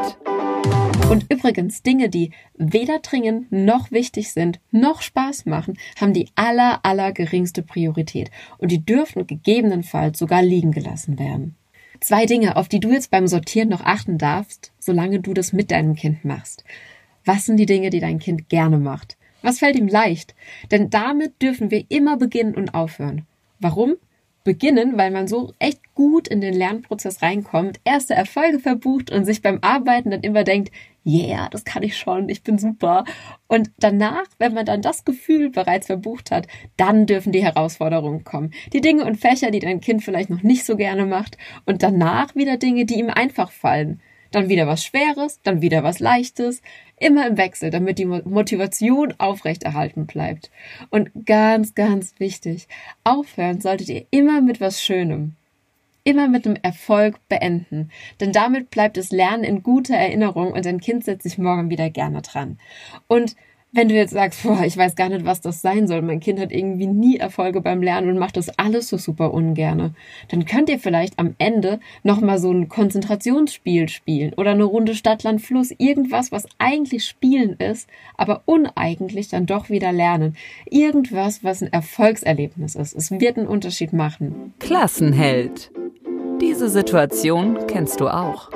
Und 1.11 1.27
übrigens, 1.33 1.83
Dinge, 1.83 2.09
die 2.09 2.31
weder 2.57 3.01
dringend 3.01 3.51
noch 3.51 3.91
wichtig 3.91 4.33
sind, 4.33 4.61
noch 4.71 5.03
Spaß 5.03 5.47
machen, 5.47 5.79
haben 6.01 6.13
die 6.13 6.29
aller, 6.37 6.81
aller 6.85 7.13
geringste 7.13 7.63
Priorität. 7.63 8.31
Und 8.59 8.71
die 8.71 8.85
dürfen 8.85 9.27
gegebenenfalls 9.27 10.19
sogar 10.19 10.43
liegen 10.43 10.71
gelassen 10.71 11.19
werden. 11.19 11.57
Zwei 12.01 12.27
Dinge, 12.27 12.57
auf 12.57 12.69
die 12.69 12.81
du 12.81 12.93
jetzt 12.93 13.11
beim 13.11 13.27
Sortieren 13.27 13.69
noch 13.69 13.83
achten 13.83 14.19
darfst, 14.19 14.73
solange 14.79 15.21
du 15.21 15.35
das 15.35 15.53
mit 15.53 15.71
deinem 15.71 15.97
Kind 15.97 16.25
machst. 16.25 16.65
Was 17.25 17.45
sind 17.45 17.57
die 17.57 17.67
Dinge, 17.67 17.91
die 17.91 18.01
dein 18.01 18.19
Kind 18.19 18.49
gerne 18.49 18.79
macht? 18.79 19.17
Was 19.43 19.59
fällt 19.59 19.77
ihm 19.77 19.89
leicht? 19.89 20.35
Denn 20.71 20.91
damit 20.91 21.43
dürfen 21.43 21.71
wir 21.71 21.85
immer 21.89 22.17
beginnen 22.17 22.55
und 22.55 22.75
aufhören. 22.75 23.27
Warum? 23.59 23.97
Beginnen, 24.51 24.99
weil 24.99 25.13
man 25.13 25.29
so 25.29 25.53
echt 25.61 25.95
gut 25.95 26.27
in 26.27 26.41
den 26.41 26.55
Lernprozess 26.55 27.23
reinkommt, 27.23 27.79
erste 27.85 28.15
Erfolge 28.15 28.59
verbucht 28.59 29.13
und 29.13 29.25
sich 29.25 29.43
beim 29.43 29.61
Arbeiten 29.63 30.11
dann 30.11 30.23
immer 30.23 30.43
denkt, 30.43 30.73
yeah, 31.07 31.49
das 31.51 31.65
kann 31.65 31.85
ich 31.85 31.97
schon, 31.97 32.29
ich 32.29 32.43
bin 32.43 32.59
super. 32.59 33.05
Und 33.47 33.71
danach, 33.79 34.25
wenn 34.39 34.53
man 34.53 34.67
dann 34.67 34.83
das 34.83 35.05
Gefühl 35.05 35.51
bereits 35.51 35.87
verbucht 35.87 36.33
hat, 36.33 36.49
dann 36.77 37.07
dürfen 37.07 37.31
die 37.31 37.45
Herausforderungen 37.45 38.25
kommen. 38.25 38.53
Die 38.73 38.81
Dinge 38.81 39.05
und 39.05 39.21
Fächer, 39.21 39.53
die 39.53 39.61
dein 39.61 39.81
Kind 39.81 40.03
vielleicht 40.03 40.31
noch 40.31 40.43
nicht 40.43 40.65
so 40.65 40.77
gerne 40.77 41.07
macht 41.07 41.39
und 41.65 41.85
danach 41.85 42.35
wieder 42.35 42.57
Dinge, 42.57 42.87
die 42.87 42.99
ihm 42.99 43.09
einfach 43.09 43.53
fallen. 43.53 44.03
Dann 44.33 44.49
wieder 44.49 44.67
was 44.67 44.85
Schweres, 44.85 45.41
dann 45.43 45.61
wieder 45.61 45.83
was 45.83 45.99
Leichtes, 45.99 46.63
Immer 47.01 47.27
im 47.27 47.39
Wechsel, 47.39 47.71
damit 47.71 47.99
die 47.99 48.05
Motivation 48.05 49.15
aufrechterhalten 49.17 50.07
bleibt. 50.07 50.51
Und 50.91 51.11
ganz, 51.25 51.75
ganz 51.75 52.13
wichtig, 52.19 52.69
aufhören 53.05 53.63
solltet 53.63 53.89
ihr 53.89 54.05
immer 54.11 54.43
mit 54.43 54.61
was 54.61 54.83
Schönem. 54.83 55.35
Immer 56.05 56.29
mit 56.29 56.47
einem 56.47 56.59
Erfolg 56.61 57.19
beenden. 57.31 57.91
Denn 58.21 58.33
damit 58.33 58.69
bleibt 58.71 58.99
das 58.99 59.13
Lernen 59.13 59.45
in 59.45 59.63
guter 59.63 59.95
Erinnerung 59.95 60.53
und 60.53 60.67
dein 60.67 60.81
Kind 60.81 61.05
setzt 61.05 61.23
sich 61.23 61.39
morgen 61.39 61.71
wieder 61.71 61.89
gerne 61.89 62.21
dran. 62.21 62.59
Und 63.07 63.35
wenn 63.73 63.89
du 63.89 63.95
jetzt 63.95 64.13
sagst, 64.13 64.43
boah, 64.43 64.63
ich 64.65 64.77
weiß 64.77 64.97
gar 64.97 65.09
nicht, 65.09 65.25
was 65.25 65.41
das 65.41 65.63
sein 65.63 65.87
soll, 65.87 66.03
mein 66.03 66.21
Kind 66.21 66.41
hat 66.41 66.51
irgendwie 66.51 66.87
nie 66.87 67.19
Erfolge 67.19 67.61
beim 67.61 67.83
Lernen 67.83 68.09
und 68.09 68.19
macht 68.19 68.37
das 68.37 68.49
alles 68.59 68.89
so 68.89 68.99
super 68.99 69.33
ungerne, 69.33 69.95
dann 70.29 70.45
könnt 70.45 70.69
ihr 70.69 70.79
vielleicht 70.79 71.19
am 71.19 71.35
Ende 71.39 71.79
nochmal 72.03 72.39
so 72.39 72.51
ein 72.51 72.69
Konzentrationsspiel 72.69 73.89
spielen 73.89 74.33
oder 74.35 74.51
eine 74.53 74.65
Runde 74.65 74.95
Stadtland 74.95 75.41
Fluss, 75.41 75.73
irgendwas, 75.79 76.33
was 76.33 76.47
eigentlich 76.59 77.05
Spielen 77.05 77.55
ist, 77.57 77.89
aber 78.17 78.43
uneigentlich 78.45 79.29
dann 79.29 79.47
doch 79.47 79.71
wieder 79.71 79.93
lernen. 79.93 80.37
Irgendwas, 80.69 81.45
was 81.45 81.63
ein 81.63 81.73
Erfolgserlebnis 81.73 82.75
ist. 82.75 82.95
Es 82.95 83.11
wird 83.11 83.39
einen 83.39 83.47
Unterschied 83.47 83.93
machen. 83.93 84.55
Klassenheld. 84.59 85.71
Diese 86.41 86.69
Situation 86.69 87.59
kennst 87.67 88.01
du 88.01 88.09
auch. 88.09 88.51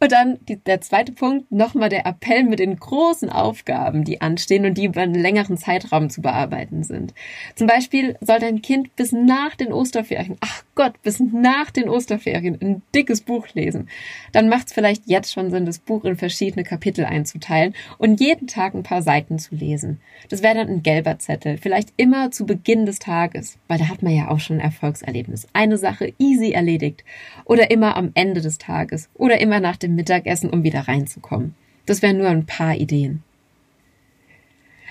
Und 0.00 0.12
dann 0.12 0.38
die, 0.46 0.56
der 0.56 0.80
zweite 0.80 1.12
Punkt, 1.12 1.50
nochmal 1.50 1.88
der 1.88 2.06
Appell 2.06 2.44
mit 2.44 2.60
den 2.60 2.76
großen 2.76 3.30
Aufgaben, 3.30 4.04
die 4.04 4.20
anstehen 4.20 4.64
und 4.64 4.78
die 4.78 4.84
über 4.84 5.00
einen 5.00 5.14
längeren 5.14 5.56
Zeitraum 5.56 6.08
zu 6.08 6.22
bearbeiten 6.22 6.84
sind. 6.84 7.14
Zum 7.56 7.66
Beispiel 7.66 8.16
soll 8.20 8.38
dein 8.38 8.62
Kind 8.62 8.94
bis 8.94 9.10
nach 9.12 9.56
den 9.56 9.72
Osterferien, 9.72 10.36
ach 10.40 10.62
Gott, 10.76 11.02
bis 11.02 11.18
nach 11.18 11.70
den 11.70 11.88
Osterferien 11.88 12.58
ein 12.60 12.82
dickes 12.94 13.22
Buch 13.22 13.48
lesen. 13.54 13.88
Dann 14.32 14.48
macht 14.48 14.68
es 14.68 14.72
vielleicht 14.72 15.02
jetzt 15.06 15.32
schon 15.32 15.50
Sinn, 15.50 15.66
das 15.66 15.80
Buch 15.80 16.04
in 16.04 16.16
verschiedene 16.16 16.62
Kapitel 16.64 17.04
einzuteilen 17.04 17.74
und 17.98 18.20
jeden 18.20 18.46
Tag 18.46 18.74
ein 18.74 18.84
paar 18.84 19.02
Seiten 19.02 19.40
zu 19.40 19.56
lesen. 19.56 20.00
Das 20.28 20.42
wäre 20.42 20.54
dann 20.54 20.68
ein 20.68 20.82
gelber 20.84 21.18
Zettel, 21.18 21.58
vielleicht 21.58 21.92
immer 21.96 22.30
zu 22.30 22.46
Beginn 22.46 22.86
des 22.86 23.00
Tages, 23.00 23.58
weil 23.66 23.78
da 23.78 23.88
hat 23.88 24.02
man 24.02 24.14
ja 24.14 24.28
auch 24.28 24.38
schon 24.38 24.58
ein 24.58 24.64
Erfolgserlebnis. 24.64 25.48
Eine 25.52 25.78
Sache 25.78 26.12
easy 26.18 26.52
erledigt. 26.52 27.04
Oder 27.44 27.70
immer 27.70 27.96
am 27.96 28.10
Ende 28.14 28.40
des 28.40 28.58
Tages. 28.58 29.08
Oder 29.14 29.40
immer 29.40 29.60
nach 29.60 29.76
dem 29.76 29.87
dem 29.88 29.96
Mittagessen, 29.96 30.50
um 30.50 30.62
wieder 30.62 30.80
reinzukommen. 30.80 31.54
Das 31.86 32.02
wären 32.02 32.18
nur 32.18 32.28
ein 32.28 32.46
paar 32.46 32.76
Ideen. 32.76 33.22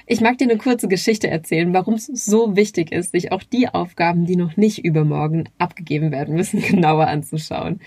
Ich 0.09 0.21
mag 0.21 0.37
dir 0.37 0.45
eine 0.45 0.57
kurze 0.57 0.87
Geschichte 0.87 1.29
erzählen, 1.29 1.73
warum 1.73 1.95
es 1.95 2.05
so 2.05 2.55
wichtig 2.55 2.93
ist, 2.93 3.11
sich 3.11 3.33
auch 3.33 3.43
die 3.43 3.67
Aufgaben, 3.67 4.25
die 4.25 4.37
noch 4.37 4.55
nicht 4.55 4.85
übermorgen 4.85 5.49
abgegeben 5.57 6.11
werden 6.11 6.35
müssen, 6.35 6.61
genauer 6.67 7.07
anzuschauen. 7.07 7.81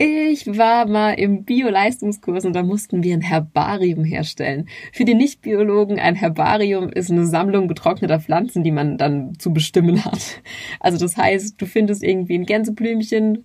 Ich 0.00 0.46
war 0.46 0.86
mal 0.86 1.14
im 1.14 1.42
Bio-Leistungskurs 1.44 2.44
und 2.44 2.52
da 2.52 2.62
mussten 2.62 3.02
wir 3.02 3.14
ein 3.14 3.22
Herbarium 3.22 4.04
herstellen. 4.04 4.68
Für 4.92 5.04
die 5.04 5.14
Nichtbiologen 5.14 5.98
ein 5.98 6.14
Herbarium 6.14 6.88
ist 6.90 7.10
eine 7.10 7.26
Sammlung 7.26 7.66
getrockneter 7.66 8.20
Pflanzen, 8.20 8.62
die 8.62 8.70
man 8.70 8.96
dann 8.96 9.36
zu 9.40 9.52
bestimmen 9.52 10.04
hat. 10.04 10.40
Also 10.78 10.98
das 10.98 11.16
heißt, 11.16 11.60
du 11.60 11.66
findest 11.66 12.04
irgendwie 12.04 12.36
ein 12.36 12.46
Gänseblümchen, 12.46 13.44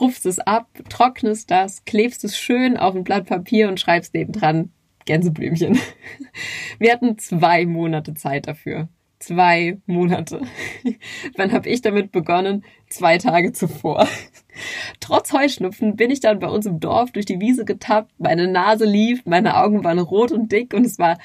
rufst 0.00 0.26
es 0.26 0.38
ab, 0.38 0.68
trocknest 0.88 1.50
das, 1.50 1.84
klebst 1.84 2.24
es 2.24 2.38
schön 2.38 2.76
auf 2.76 2.94
ein 2.94 3.04
Blatt 3.04 3.26
Papier 3.26 3.68
und 3.68 3.80
schreibst 3.80 4.14
nebendran 4.14 4.70
Gänseblümchen. 5.04 5.78
Wir 6.78 6.92
hatten 6.92 7.18
zwei 7.18 7.64
Monate 7.66 8.14
Zeit 8.14 8.46
dafür. 8.48 8.88
Zwei 9.18 9.78
Monate. 9.86 10.42
Wann 11.36 11.52
habe 11.52 11.68
ich 11.68 11.80
damit 11.80 12.12
begonnen? 12.12 12.64
Zwei 12.90 13.16
Tage 13.16 13.52
zuvor. 13.52 14.06
Trotz 15.00 15.32
Heuschnupfen 15.32 15.96
bin 15.96 16.10
ich 16.10 16.20
dann 16.20 16.38
bei 16.38 16.48
uns 16.48 16.66
im 16.66 16.80
Dorf 16.80 17.12
durch 17.12 17.24
die 17.24 17.40
Wiese 17.40 17.64
getappt, 17.64 18.12
meine 18.18 18.46
Nase 18.46 18.84
lief, 18.84 19.24
meine 19.24 19.56
Augen 19.56 19.84
waren 19.84 19.98
rot 19.98 20.32
und 20.32 20.52
dick 20.52 20.74
und 20.74 20.84
es 20.84 20.98
war 20.98 21.18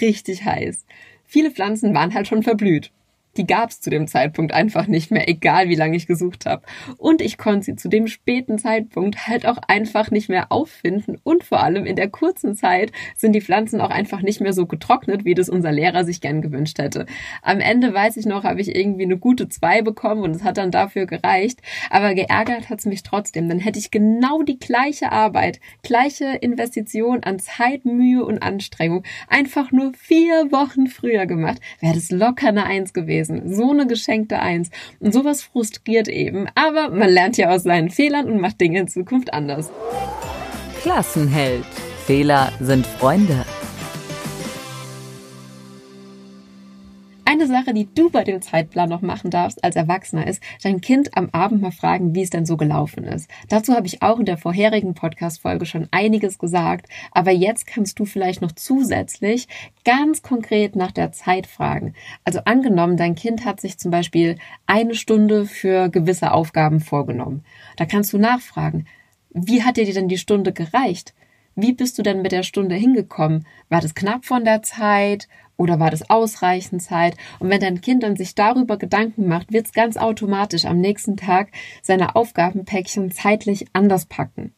richtig 0.00 0.44
heiß. 0.44 0.84
Viele 1.24 1.50
Pflanzen 1.50 1.94
waren 1.94 2.14
halt 2.14 2.26
schon 2.26 2.42
verblüht. 2.42 2.90
Die 3.36 3.46
gab 3.46 3.70
es 3.70 3.80
zu 3.80 3.90
dem 3.90 4.06
Zeitpunkt 4.06 4.52
einfach 4.52 4.86
nicht 4.86 5.10
mehr, 5.10 5.28
egal 5.28 5.68
wie 5.68 5.74
lange 5.74 5.96
ich 5.96 6.06
gesucht 6.06 6.46
habe. 6.46 6.62
Und 6.96 7.20
ich 7.20 7.38
konnte 7.38 7.64
sie 7.64 7.76
zu 7.76 7.88
dem 7.88 8.06
späten 8.06 8.58
Zeitpunkt 8.58 9.26
halt 9.26 9.46
auch 9.46 9.58
einfach 9.68 10.10
nicht 10.10 10.28
mehr 10.28 10.50
auffinden. 10.50 11.18
Und 11.22 11.44
vor 11.44 11.62
allem 11.62 11.86
in 11.86 11.96
der 11.96 12.08
kurzen 12.08 12.54
Zeit 12.54 12.92
sind 13.16 13.32
die 13.32 13.40
Pflanzen 13.40 13.80
auch 13.80 13.90
einfach 13.90 14.22
nicht 14.22 14.40
mehr 14.40 14.52
so 14.52 14.66
getrocknet, 14.66 15.24
wie 15.24 15.34
das 15.34 15.48
unser 15.48 15.72
Lehrer 15.72 16.04
sich 16.04 16.20
gern 16.20 16.42
gewünscht 16.42 16.78
hätte. 16.78 17.06
Am 17.42 17.60
Ende 17.60 17.92
weiß 17.92 18.16
ich 18.16 18.26
noch, 18.26 18.44
habe 18.44 18.60
ich 18.60 18.74
irgendwie 18.74 19.04
eine 19.04 19.18
gute 19.18 19.48
zwei 19.48 19.82
bekommen 19.82 20.22
und 20.22 20.36
es 20.36 20.44
hat 20.44 20.58
dann 20.58 20.70
dafür 20.70 21.06
gereicht. 21.06 21.60
Aber 21.90 22.14
geärgert 22.14 22.70
hat 22.70 22.78
es 22.78 22.86
mich 22.86 23.02
trotzdem. 23.02 23.48
Dann 23.48 23.58
hätte 23.58 23.78
ich 23.78 23.90
genau 23.90 24.42
die 24.42 24.58
gleiche 24.58 25.12
Arbeit, 25.12 25.60
gleiche 25.82 26.36
Investition 26.40 27.22
an 27.22 27.38
Zeit, 27.38 27.84
Mühe 27.84 28.24
und 28.24 28.42
Anstrengung 28.42 29.02
einfach 29.28 29.72
nur 29.72 29.92
vier 29.94 30.50
Wochen 30.52 30.86
früher 30.86 31.26
gemacht, 31.26 31.60
wäre 31.80 31.94
das 31.94 32.10
locker 32.10 32.48
eine 32.48 32.64
Eins 32.64 32.92
gewesen. 32.92 33.25
So 33.26 33.70
eine 33.70 33.86
geschenkte 33.86 34.38
Eins. 34.38 34.70
Und 35.00 35.12
sowas 35.12 35.42
frustriert 35.42 36.08
eben. 36.08 36.46
Aber 36.54 36.90
man 36.90 37.08
lernt 37.08 37.36
ja 37.36 37.50
aus 37.50 37.62
seinen 37.64 37.90
Fehlern 37.90 38.30
und 38.30 38.40
macht 38.40 38.60
Dinge 38.60 38.80
in 38.80 38.88
Zukunft 38.88 39.32
anders. 39.32 39.70
Klassenheld. 40.82 41.64
Fehler 42.06 42.52
sind 42.60 42.86
Freunde. 42.86 43.44
Sache, 47.46 47.74
die 47.74 47.88
du 47.94 48.10
bei 48.10 48.24
dem 48.24 48.42
Zeitplan 48.42 48.88
noch 48.88 49.02
machen 49.02 49.30
darfst 49.30 49.62
als 49.64 49.76
Erwachsener 49.76 50.26
ist, 50.26 50.42
dein 50.62 50.80
Kind 50.80 51.16
am 51.16 51.28
Abend 51.32 51.62
mal 51.62 51.72
fragen, 51.72 52.14
wie 52.14 52.22
es 52.22 52.30
denn 52.30 52.46
so 52.46 52.56
gelaufen 52.56 53.04
ist. 53.04 53.30
Dazu 53.48 53.74
habe 53.74 53.86
ich 53.86 54.02
auch 54.02 54.18
in 54.18 54.24
der 54.24 54.38
vorherigen 54.38 54.94
Podcast-Folge 54.94 55.66
schon 55.66 55.88
einiges 55.90 56.38
gesagt, 56.38 56.88
aber 57.12 57.30
jetzt 57.30 57.66
kannst 57.66 57.98
du 57.98 58.04
vielleicht 58.04 58.42
noch 58.42 58.52
zusätzlich 58.52 59.48
ganz 59.84 60.22
konkret 60.22 60.76
nach 60.76 60.92
der 60.92 61.12
Zeit 61.12 61.46
fragen. 61.46 61.94
Also 62.24 62.40
angenommen, 62.44 62.96
dein 62.96 63.14
Kind 63.14 63.44
hat 63.44 63.60
sich 63.60 63.78
zum 63.78 63.90
Beispiel 63.90 64.36
eine 64.66 64.94
Stunde 64.94 65.46
für 65.46 65.88
gewisse 65.88 66.32
Aufgaben 66.32 66.80
vorgenommen. 66.80 67.44
Da 67.76 67.84
kannst 67.84 68.12
du 68.12 68.18
nachfragen, 68.18 68.86
wie 69.30 69.62
hat 69.62 69.76
dir 69.76 69.84
denn 69.92 70.08
die 70.08 70.18
Stunde 70.18 70.52
gereicht? 70.52 71.14
Wie 71.56 71.72
bist 71.72 71.98
du 71.98 72.02
denn 72.02 72.20
mit 72.20 72.32
der 72.32 72.42
Stunde 72.42 72.74
hingekommen? 72.74 73.46
War 73.70 73.80
das 73.80 73.94
knapp 73.94 74.26
von 74.26 74.44
der 74.44 74.62
Zeit? 74.62 75.26
Oder 75.56 75.80
war 75.80 75.90
das 75.90 76.10
ausreichend 76.10 76.82
Zeit? 76.82 77.16
Und 77.38 77.48
wenn 77.48 77.60
dein 77.60 77.80
Kind 77.80 78.02
dann 78.02 78.14
sich 78.14 78.34
darüber 78.34 78.76
Gedanken 78.76 79.26
macht, 79.26 79.52
wird 79.54 79.64
es 79.66 79.72
ganz 79.72 79.96
automatisch 79.96 80.66
am 80.66 80.78
nächsten 80.78 81.16
Tag 81.16 81.48
seine 81.82 82.14
Aufgabenpäckchen 82.14 83.10
zeitlich 83.10 83.64
anders 83.72 84.04
packen. 84.04 84.52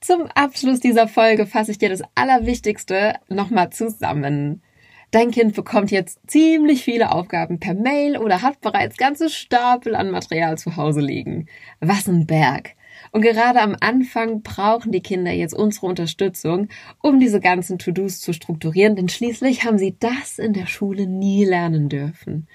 Zum 0.00 0.28
Abschluss 0.34 0.78
dieser 0.78 1.08
Folge 1.08 1.46
fasse 1.46 1.72
ich 1.72 1.78
dir 1.78 1.88
das 1.88 2.02
Allerwichtigste 2.14 3.14
nochmal 3.28 3.70
zusammen. 3.70 4.62
Dein 5.10 5.32
Kind 5.32 5.54
bekommt 5.54 5.90
jetzt 5.90 6.20
ziemlich 6.28 6.84
viele 6.84 7.12
Aufgaben 7.12 7.58
per 7.58 7.74
Mail 7.74 8.16
oder 8.16 8.40
hat 8.40 8.60
bereits 8.60 8.96
ganze 8.96 9.28
Stapel 9.30 9.96
an 9.96 10.10
Material 10.10 10.56
zu 10.58 10.76
Hause 10.76 11.00
liegen. 11.00 11.46
Was 11.80 12.08
ein 12.08 12.26
Berg. 12.26 12.76
Und 13.12 13.20
gerade 13.20 13.60
am 13.60 13.76
Anfang 13.78 14.40
brauchen 14.40 14.90
die 14.90 15.02
Kinder 15.02 15.32
jetzt 15.32 15.52
unsere 15.52 15.86
Unterstützung, 15.86 16.68
um 17.02 17.20
diese 17.20 17.40
ganzen 17.40 17.78
To-Dos 17.78 18.20
zu 18.20 18.32
strukturieren, 18.32 18.96
denn 18.96 19.10
schließlich 19.10 19.64
haben 19.64 19.76
sie 19.76 19.96
das 20.00 20.38
in 20.38 20.54
der 20.54 20.66
Schule 20.66 21.06
nie 21.06 21.44
lernen 21.44 21.90
dürfen. 21.90 22.48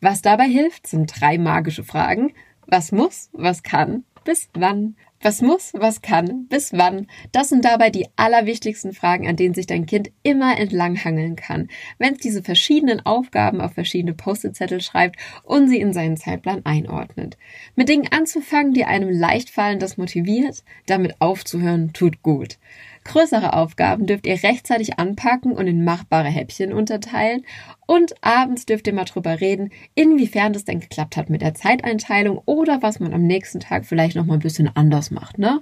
Was 0.00 0.22
dabei 0.22 0.48
hilft, 0.48 0.86
sind 0.86 1.20
drei 1.20 1.36
magische 1.36 1.84
Fragen. 1.84 2.32
Was 2.66 2.90
muss, 2.90 3.28
was 3.32 3.62
kann, 3.62 4.04
bis 4.24 4.48
wann 4.54 4.96
was 5.24 5.42
muss, 5.42 5.72
was 5.74 6.02
kann, 6.02 6.46
bis 6.48 6.72
wann? 6.72 7.06
Das 7.32 7.48
sind 7.48 7.64
dabei 7.64 7.90
die 7.90 8.06
allerwichtigsten 8.16 8.92
Fragen, 8.92 9.28
an 9.28 9.36
denen 9.36 9.54
sich 9.54 9.66
dein 9.66 9.86
Kind 9.86 10.10
immer 10.22 10.58
entlanghangeln 10.58 11.36
kann, 11.36 11.68
wenn 11.98 12.14
es 12.14 12.20
diese 12.20 12.42
verschiedenen 12.42 13.04
Aufgaben 13.04 13.60
auf 13.60 13.72
verschiedene 13.74 14.14
Post-it-Zettel 14.14 14.80
schreibt 14.80 15.16
und 15.44 15.68
sie 15.68 15.80
in 15.80 15.92
seinen 15.92 16.16
Zeitplan 16.16 16.64
einordnet. 16.64 17.36
Mit 17.76 17.88
Dingen 17.88 18.08
anzufangen, 18.10 18.74
die 18.74 18.84
einem 18.84 19.10
leicht 19.10 19.50
fallen, 19.50 19.78
das 19.78 19.96
motiviert, 19.96 20.64
damit 20.86 21.20
aufzuhören, 21.20 21.92
tut 21.92 22.22
gut. 22.22 22.58
Größere 23.04 23.54
Aufgaben 23.54 24.06
dürft 24.06 24.26
ihr 24.26 24.42
rechtzeitig 24.42 24.98
anpacken 24.98 25.52
und 25.52 25.66
in 25.66 25.84
machbare 25.84 26.28
Häppchen 26.28 26.72
unterteilen. 26.72 27.44
Und 27.86 28.14
abends 28.22 28.64
dürft 28.64 28.86
ihr 28.86 28.94
mal 28.94 29.04
drüber 29.04 29.40
reden, 29.40 29.70
inwiefern 29.94 30.52
das 30.52 30.64
denn 30.64 30.80
geklappt 30.80 31.16
hat 31.16 31.28
mit 31.28 31.42
der 31.42 31.54
Zeiteinteilung 31.54 32.40
oder 32.46 32.80
was 32.80 33.00
man 33.00 33.12
am 33.12 33.22
nächsten 33.26 33.60
Tag 33.60 33.86
vielleicht 33.86 34.16
noch 34.16 34.24
mal 34.24 34.34
ein 34.34 34.40
bisschen 34.40 34.70
anders 34.74 35.10
macht, 35.12 35.38
ne? 35.38 35.60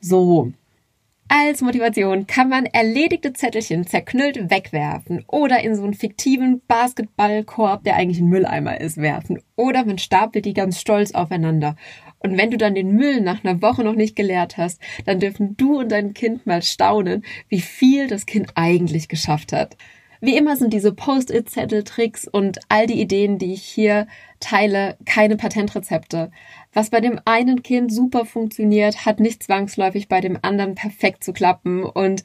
So. 0.00 0.52
Als 1.30 1.60
Motivation 1.60 2.26
kann 2.26 2.48
man 2.48 2.64
erledigte 2.64 3.34
Zettelchen 3.34 3.86
zerknüllt 3.86 4.50
wegwerfen 4.50 5.24
oder 5.26 5.60
in 5.60 5.74
so 5.74 5.84
einen 5.84 5.92
fiktiven 5.92 6.62
Basketballkorb, 6.66 7.84
der 7.84 7.96
eigentlich 7.96 8.20
ein 8.20 8.30
Mülleimer 8.30 8.80
ist, 8.80 8.96
werfen. 8.96 9.42
Oder 9.54 9.84
man 9.84 9.98
stapelt 9.98 10.46
die 10.46 10.54
ganz 10.54 10.80
stolz 10.80 11.12
aufeinander. 11.12 11.76
Und 12.20 12.38
wenn 12.38 12.50
du 12.50 12.56
dann 12.56 12.74
den 12.74 12.94
Müll 12.94 13.20
nach 13.20 13.44
einer 13.44 13.60
Woche 13.60 13.84
noch 13.84 13.94
nicht 13.94 14.16
geleert 14.16 14.56
hast, 14.56 14.80
dann 15.04 15.20
dürfen 15.20 15.54
du 15.58 15.80
und 15.80 15.92
dein 15.92 16.14
Kind 16.14 16.46
mal 16.46 16.62
staunen, 16.62 17.22
wie 17.48 17.60
viel 17.60 18.08
das 18.08 18.24
Kind 18.24 18.52
eigentlich 18.54 19.08
geschafft 19.08 19.52
hat. 19.52 19.76
Wie 20.20 20.36
immer 20.36 20.56
sind 20.56 20.72
diese 20.72 20.92
Post-it-Zettel-Tricks 20.92 22.26
und 22.26 22.58
all 22.68 22.86
die 22.86 23.00
Ideen, 23.00 23.38
die 23.38 23.52
ich 23.52 23.62
hier 23.62 24.08
teile, 24.40 24.96
keine 25.04 25.36
Patentrezepte. 25.36 26.32
Was 26.72 26.90
bei 26.90 27.00
dem 27.00 27.20
einen 27.24 27.62
Kind 27.62 27.92
super 27.92 28.24
funktioniert, 28.24 29.06
hat 29.06 29.20
nicht 29.20 29.42
zwangsläufig 29.42 30.08
bei 30.08 30.20
dem 30.20 30.38
anderen 30.42 30.74
perfekt 30.74 31.24
zu 31.24 31.32
klappen 31.32 31.84
und 31.84 32.24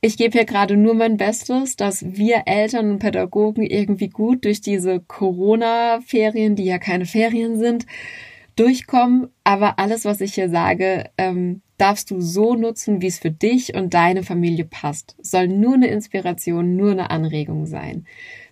ich 0.00 0.16
gebe 0.16 0.32
hier 0.32 0.44
gerade 0.44 0.76
nur 0.76 0.94
mein 0.94 1.16
Bestes, 1.16 1.74
dass 1.74 2.16
wir 2.16 2.42
Eltern 2.46 2.92
und 2.92 2.98
Pädagogen 3.00 3.64
irgendwie 3.64 4.08
gut 4.08 4.44
durch 4.44 4.60
diese 4.60 5.00
Corona-Ferien, 5.00 6.54
die 6.54 6.64
ja 6.64 6.78
keine 6.78 7.04
Ferien 7.04 7.58
sind, 7.58 7.84
durchkommen. 8.54 9.28
Aber 9.42 9.80
alles, 9.80 10.04
was 10.04 10.20
ich 10.20 10.34
hier 10.34 10.50
sage, 10.50 11.10
ähm, 11.18 11.62
darfst 11.78 12.12
du 12.12 12.20
so 12.20 12.54
nutzen, 12.54 13.02
wie 13.02 13.08
es 13.08 13.18
für 13.18 13.32
dich 13.32 13.74
und 13.74 13.92
deine 13.92 14.22
Familie 14.22 14.64
passt. 14.64 15.16
Soll 15.20 15.48
nur 15.48 15.74
eine 15.74 15.88
Inspiration, 15.88 16.76
nur 16.76 16.92
eine 16.92 17.10
Anregung 17.10 17.66
sein. 17.66 18.06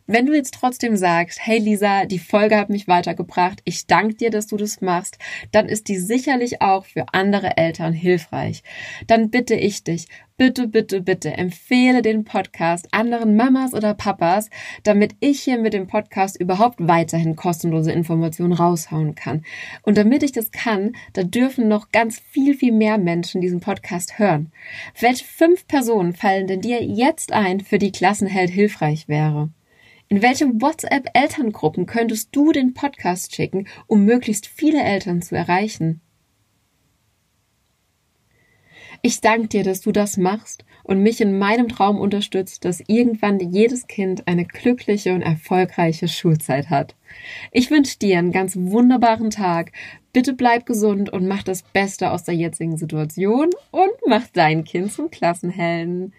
Wenn 0.09 0.27
du 0.27 0.35
jetzt 0.35 0.55
trotzdem 0.55 0.97
sagst, 0.97 1.41
hey 1.45 1.59
Lisa, 1.59 2.05
die 2.05 2.21
Folge 2.21 2.57
hat 2.57 2.71
mich 2.71 2.87
weitergebracht, 2.87 3.61
ich 3.65 3.89
danke 3.89 4.15
dir, 4.15 4.31
dass 4.31 4.47
du 4.47 4.57
das 4.57 4.81
machst, 4.81 5.19
dann 5.51 5.69
ist 5.69 5.89
die 5.89 5.99
sicherlich 5.99 6.63
auch 6.63 6.85
für 6.85 7.07
andere 7.13 7.57
Eltern 7.57 7.93
hilfreich. 7.93 8.63
Dann 9.09 9.31
bitte 9.31 9.57
ich 9.57 9.83
dich, 9.83 10.07
bitte, 10.37 10.69
bitte, 10.69 11.01
bitte 11.01 11.33
empfehle 11.33 12.03
den 12.03 12.23
Podcast 12.23 12.87
anderen 12.93 13.35
Mamas 13.35 13.75
oder 13.75 13.95
Papas, 13.95 14.49
damit 14.85 15.17
ich 15.19 15.41
hier 15.41 15.59
mit 15.59 15.73
dem 15.73 15.89
Podcast 15.89 16.41
überhaupt 16.41 16.77
weiterhin 16.79 17.35
kostenlose 17.35 17.91
Informationen 17.91 18.53
raushauen 18.53 19.17
kann. 19.17 19.45
Und 19.83 19.99
damit 19.99 20.23
ich 20.23 20.31
das 20.31 20.53
kann, 20.53 20.93
da 21.15 21.25
dürfen 21.25 21.67
noch 21.67 21.91
ganz 21.91 22.21
viel, 22.31 22.55
viel 22.55 22.73
mehr 22.73 22.99
Menschen 22.99 23.41
diesen 23.41 23.59
Podcast 23.59 24.21
hören. 24.21 24.53
Welche 25.01 25.25
fünf 25.25 25.67
Personen 25.67 26.13
fallen 26.13 26.47
denn 26.47 26.61
dir 26.61 26.81
jetzt 26.81 27.33
ein, 27.33 27.59
für 27.59 27.79
die 27.79 27.91
Klassenheld 27.91 28.51
hilfreich 28.51 29.09
wäre? 29.09 29.51
In 30.09 30.23
welche 30.23 30.47
WhatsApp-Elterngruppen 30.47 31.87
könntest 31.87 32.29
du 32.31 32.53
den 32.53 32.75
Podcast 32.75 33.35
schicken, 33.35 33.67
um 33.89 34.05
möglichst 34.05 34.47
viele 34.47 34.81
Eltern 34.81 35.21
zu 35.21 35.35
erreichen? 35.35 36.01
Ich 39.03 39.21
danke 39.21 39.49
dir, 39.49 39.65
dass 39.65 39.81
du 39.81 39.91
das 39.91 40.17
machst 40.17 40.65
und 40.85 41.03
mich 41.03 41.21
in 41.21 41.39
meinem 41.39 41.69
Traum 41.69 41.99
unterstützt, 41.99 42.65
dass 42.65 42.83
irgendwann 42.87 43.41
jedes 43.41 43.89
Kind 43.89 44.29
eine 44.29 44.45
glückliche 44.45 45.13
und 45.13 45.23
erfolgreiche 45.23 46.07
Schulzeit 46.07 46.71
hat. 46.71 46.95
Ich 47.51 47.71
wünsche 47.73 47.99
dir 47.99 48.19
einen 48.19 48.33
ganz 48.33 48.57
wunderbaren 48.57 49.31
Tag. 49.31 49.73
Bitte 50.13 50.35
bleib 50.35 50.67
gesund 50.67 51.13
und 51.13 51.27
mach 51.27 51.43
das 51.43 51.63
Beste 51.63 52.13
aus 52.13 52.23
der 52.23 52.35
jetzigen 52.35 52.77
Situation 52.77 53.51
und 53.73 53.93
mach 54.07 54.29
dein 54.33 54.63
Kind 54.63 54.93
zum 54.93 55.11
Klassenhelden. 55.11 56.13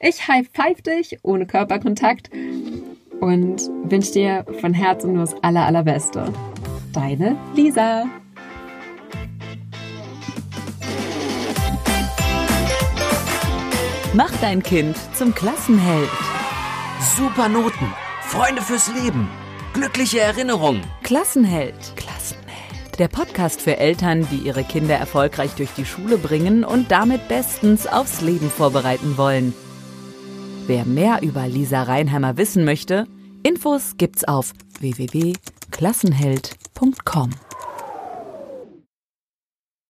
Ich 0.00 0.28
high 0.28 0.48
five 0.52 0.82
dich 0.82 1.18
ohne 1.22 1.46
Körperkontakt 1.46 2.30
und 3.20 3.70
wünsche 3.84 4.12
dir 4.12 4.44
von 4.60 4.74
Herzen 4.74 5.12
nur 5.12 5.24
das 5.24 5.34
aller, 5.42 5.66
allerbeste. 5.66 6.32
Deine 6.92 7.36
Lisa. 7.54 8.04
Mach 14.12 14.30
dein 14.40 14.62
Kind 14.62 14.96
zum 15.14 15.34
Klassenheld. 15.34 16.08
Super 17.16 17.48
Noten, 17.48 17.92
Freunde 18.22 18.62
fürs 18.62 18.88
Leben, 18.94 19.28
glückliche 19.72 20.20
Erinnerungen. 20.20 20.82
Klassenheld. 21.02 21.74
Klassenheld. 21.96 22.98
Der 23.00 23.08
Podcast 23.08 23.60
für 23.60 23.76
Eltern, 23.76 24.26
die 24.30 24.36
ihre 24.36 24.62
Kinder 24.62 24.94
erfolgreich 24.94 25.50
durch 25.56 25.70
die 25.76 25.84
Schule 25.84 26.16
bringen 26.16 26.62
und 26.62 26.92
damit 26.92 27.26
bestens 27.26 27.88
aufs 27.88 28.20
Leben 28.20 28.50
vorbereiten 28.50 29.16
wollen. 29.16 29.52
Wer 30.66 30.86
mehr 30.86 31.20
über 31.20 31.46
Lisa 31.46 31.82
Reinheimer 31.82 32.38
wissen 32.38 32.64
möchte, 32.64 33.06
Infos 33.42 33.98
gibt's 33.98 34.24
auf 34.24 34.54
www.klassenheld.com. 34.80 37.30